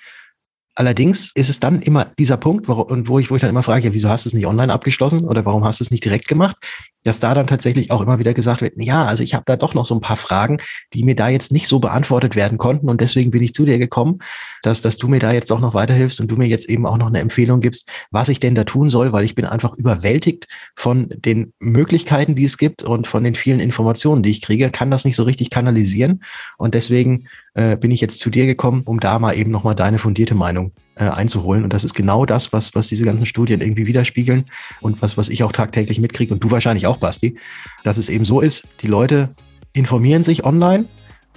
Allerdings 0.79 1.33
ist 1.35 1.49
es 1.49 1.59
dann 1.59 1.81
immer 1.81 2.05
dieser 2.05 2.37
Punkt, 2.37 2.69
wo, 2.69 2.75
und 2.75 3.09
wo 3.09 3.19
ich, 3.19 3.29
wo 3.29 3.35
ich 3.35 3.41
dann 3.41 3.49
immer 3.49 3.63
frage, 3.63 3.87
ja, 3.87 3.93
wieso 3.93 4.07
hast 4.07 4.23
du 4.23 4.29
es 4.29 4.33
nicht 4.33 4.47
online 4.47 4.71
abgeschlossen 4.71 5.25
oder 5.25 5.43
warum 5.43 5.65
hast 5.65 5.81
du 5.81 5.83
es 5.83 5.91
nicht 5.91 6.05
direkt 6.05 6.29
gemacht? 6.29 6.55
Dass 7.03 7.19
da 7.19 7.33
dann 7.33 7.47
tatsächlich 7.47 7.91
auch 7.91 7.99
immer 7.99 8.17
wieder 8.17 8.33
gesagt 8.33 8.61
wird, 8.61 8.75
ja, 8.77 9.03
also 9.03 9.21
ich 9.21 9.33
habe 9.33 9.43
da 9.45 9.57
doch 9.57 9.73
noch 9.73 9.85
so 9.85 9.95
ein 9.95 9.99
paar 9.99 10.15
Fragen, 10.15 10.59
die 10.93 11.03
mir 11.03 11.17
da 11.17 11.27
jetzt 11.27 11.51
nicht 11.51 11.67
so 11.67 11.79
beantwortet 11.79 12.37
werden 12.37 12.57
konnten 12.57 12.87
und 12.87 13.01
deswegen 13.01 13.29
bin 13.29 13.43
ich 13.43 13.53
zu 13.53 13.65
dir 13.65 13.77
gekommen, 13.77 14.19
dass, 14.63 14.81
dass 14.81 14.95
du 14.95 15.09
mir 15.09 15.19
da 15.19 15.33
jetzt 15.33 15.51
auch 15.51 15.59
noch 15.59 15.73
weiterhilfst 15.73 16.21
und 16.21 16.31
du 16.31 16.37
mir 16.37 16.47
jetzt 16.47 16.69
eben 16.69 16.85
auch 16.85 16.97
noch 16.97 17.07
eine 17.07 17.19
Empfehlung 17.19 17.59
gibst, 17.59 17.89
was 18.09 18.29
ich 18.29 18.39
denn 18.39 18.55
da 18.55 18.63
tun 18.63 18.89
soll, 18.89 19.11
weil 19.11 19.25
ich 19.25 19.35
bin 19.35 19.43
einfach 19.43 19.73
überwältigt 19.73 20.47
von 20.77 21.09
den 21.09 21.51
Möglichkeiten, 21.59 22.35
die 22.35 22.45
es 22.45 22.57
gibt 22.57 22.83
und 22.83 23.05
von 23.05 23.25
den 23.25 23.35
vielen 23.35 23.59
Informationen, 23.59 24.23
die 24.23 24.31
ich 24.31 24.41
kriege, 24.41 24.69
kann 24.69 24.91
das 24.91 25.03
nicht 25.03 25.17
so 25.17 25.23
richtig 25.23 25.49
kanalisieren 25.49 26.23
und 26.57 26.73
deswegen 26.73 27.27
äh, 27.53 27.77
bin 27.77 27.91
ich 27.91 28.01
jetzt 28.01 28.19
zu 28.19 28.29
dir 28.29 28.45
gekommen, 28.45 28.83
um 28.85 28.99
da 28.99 29.19
mal 29.19 29.37
eben 29.37 29.51
nochmal 29.51 29.75
deine 29.75 29.97
fundierte 29.97 30.35
Meinung 30.35 30.71
äh, 30.95 31.05
einzuholen. 31.05 31.63
Und 31.63 31.73
das 31.73 31.83
ist 31.83 31.93
genau 31.93 32.25
das, 32.25 32.53
was, 32.53 32.75
was 32.75 32.87
diese 32.87 33.05
ganzen 33.05 33.25
Studien 33.25 33.61
irgendwie 33.61 33.87
widerspiegeln 33.87 34.45
und 34.81 35.01
was, 35.01 35.17
was 35.17 35.29
ich 35.29 35.43
auch 35.43 35.51
tagtäglich 35.51 35.99
mitkriege 35.99 36.33
und 36.33 36.43
du 36.43 36.51
wahrscheinlich 36.51 36.87
auch, 36.87 36.97
Basti, 36.97 37.37
dass 37.83 37.97
es 37.97 38.09
eben 38.09 38.25
so 38.25 38.41
ist, 38.41 38.67
die 38.81 38.87
Leute 38.87 39.29
informieren 39.73 40.23
sich 40.23 40.45
online, 40.45 40.85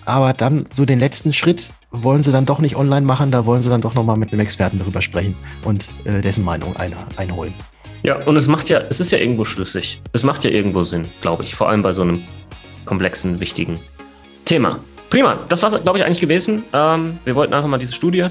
aber 0.05 0.33
dann 0.33 0.67
so 0.75 0.85
den 0.85 0.99
letzten 0.99 1.33
Schritt 1.33 1.71
wollen 1.91 2.23
sie 2.23 2.33
dann 2.33 2.47
doch 2.47 2.59
nicht 2.59 2.77
online 2.77 3.07
machen, 3.07 3.31
da 3.31 3.47
wollen 3.47 3.63
sie 3.63 3.69
dann 3.69 3.83
doch 3.83 3.95
nochmal 3.95 4.17
mit 4.17 4.33
einem 4.33 4.41
Experten 4.41 4.79
darüber 4.79 5.03
sprechen 5.03 5.37
und 5.65 5.89
äh, 6.05 6.21
dessen 6.21 6.45
Meinung 6.45 6.77
ein, 6.77 6.95
einholen. 7.17 7.55
Ja, 8.03 8.17
und 8.25 8.37
es 8.37 8.49
macht 8.49 8.69
ja, 8.69 8.81
es 8.81 8.99
ist 8.99 9.13
ja 9.13 9.19
irgendwo 9.19 9.45
schlüssig. 9.45 10.03
Es 10.13 10.25
macht 10.25 10.43
ja 10.43 10.51
irgendwo 10.51 10.83
Sinn, 10.83 11.07
glaube 11.21 11.45
ich, 11.45 11.55
vor 11.55 11.69
allem 11.69 11.83
bei 11.83 11.93
so 11.93 12.03
einem 12.03 12.23
komplexen, 12.85 13.39
wichtigen 13.39 13.79
Thema. 14.45 14.81
Prima, 15.13 15.39
das 15.51 15.63
war 15.63 15.71
es, 15.71 15.83
glaube 15.83 15.99
ich, 15.99 16.07
eigentlich 16.07 16.23
gewesen. 16.23 16.65
Ähm, 16.73 17.19
wir 17.27 17.35
wollten 17.35 17.53
einfach 17.53 17.69
mal 17.69 17.77
diese 17.77 17.93
Studie 17.93 18.29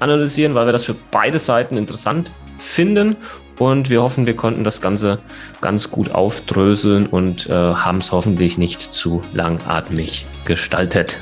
analysieren, 0.00 0.56
weil 0.56 0.66
wir 0.66 0.72
das 0.72 0.82
für 0.82 0.96
beide 1.12 1.38
Seiten 1.38 1.76
interessant 1.76 2.32
finden. 2.58 3.14
Und 3.60 3.88
wir 3.88 4.02
hoffen, 4.02 4.26
wir 4.26 4.34
konnten 4.34 4.64
das 4.64 4.80
Ganze 4.80 5.20
ganz 5.60 5.92
gut 5.92 6.10
aufdröseln 6.10 7.06
und 7.06 7.48
äh, 7.48 7.52
haben 7.52 7.98
es 7.98 8.10
hoffentlich 8.10 8.58
nicht 8.58 8.82
zu 8.82 9.22
langatmig 9.32 10.26
gestaltet. 10.44 11.18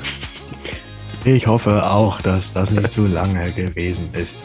Ich 1.25 1.45
hoffe 1.45 1.85
auch, 1.85 2.19
dass 2.19 2.53
das 2.53 2.71
nicht 2.71 2.91
zu 2.91 3.05
lange 3.05 3.51
gewesen 3.51 4.09
ist. 4.13 4.39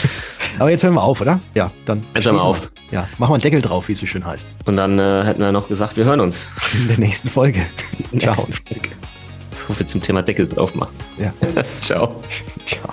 Aber 0.58 0.70
jetzt 0.70 0.82
hören 0.82 0.94
wir 0.94 1.02
auf, 1.02 1.20
oder? 1.20 1.40
Ja, 1.54 1.70
dann. 1.84 2.02
Jetzt 2.14 2.24
hören 2.24 2.36
wir 2.36 2.42
auf. 2.44 2.70
Ja, 2.90 3.06
machen 3.18 3.32
wir 3.32 3.34
einen 3.34 3.42
Deckel 3.42 3.60
drauf, 3.60 3.88
wie 3.88 3.92
es 3.92 3.98
so 3.98 4.06
schön 4.06 4.24
heißt. 4.24 4.48
Und 4.64 4.78
dann 4.78 4.98
äh, 4.98 5.24
hätten 5.24 5.42
wir 5.42 5.52
noch 5.52 5.68
gesagt, 5.68 5.98
wir 5.98 6.06
hören 6.06 6.20
uns. 6.20 6.48
In 6.72 6.88
der 6.88 7.00
nächsten 7.00 7.28
Folge. 7.28 7.66
Ciao. 8.18 8.34
Folge. 8.34 8.92
Wir 9.68 9.86
zum 9.86 10.02
Thema 10.02 10.22
Deckel 10.22 10.48
drauf 10.48 10.74
machen. 10.74 10.94
Ja. 11.18 11.32
Ciao. 11.80 12.22
Ciao. 12.64 12.92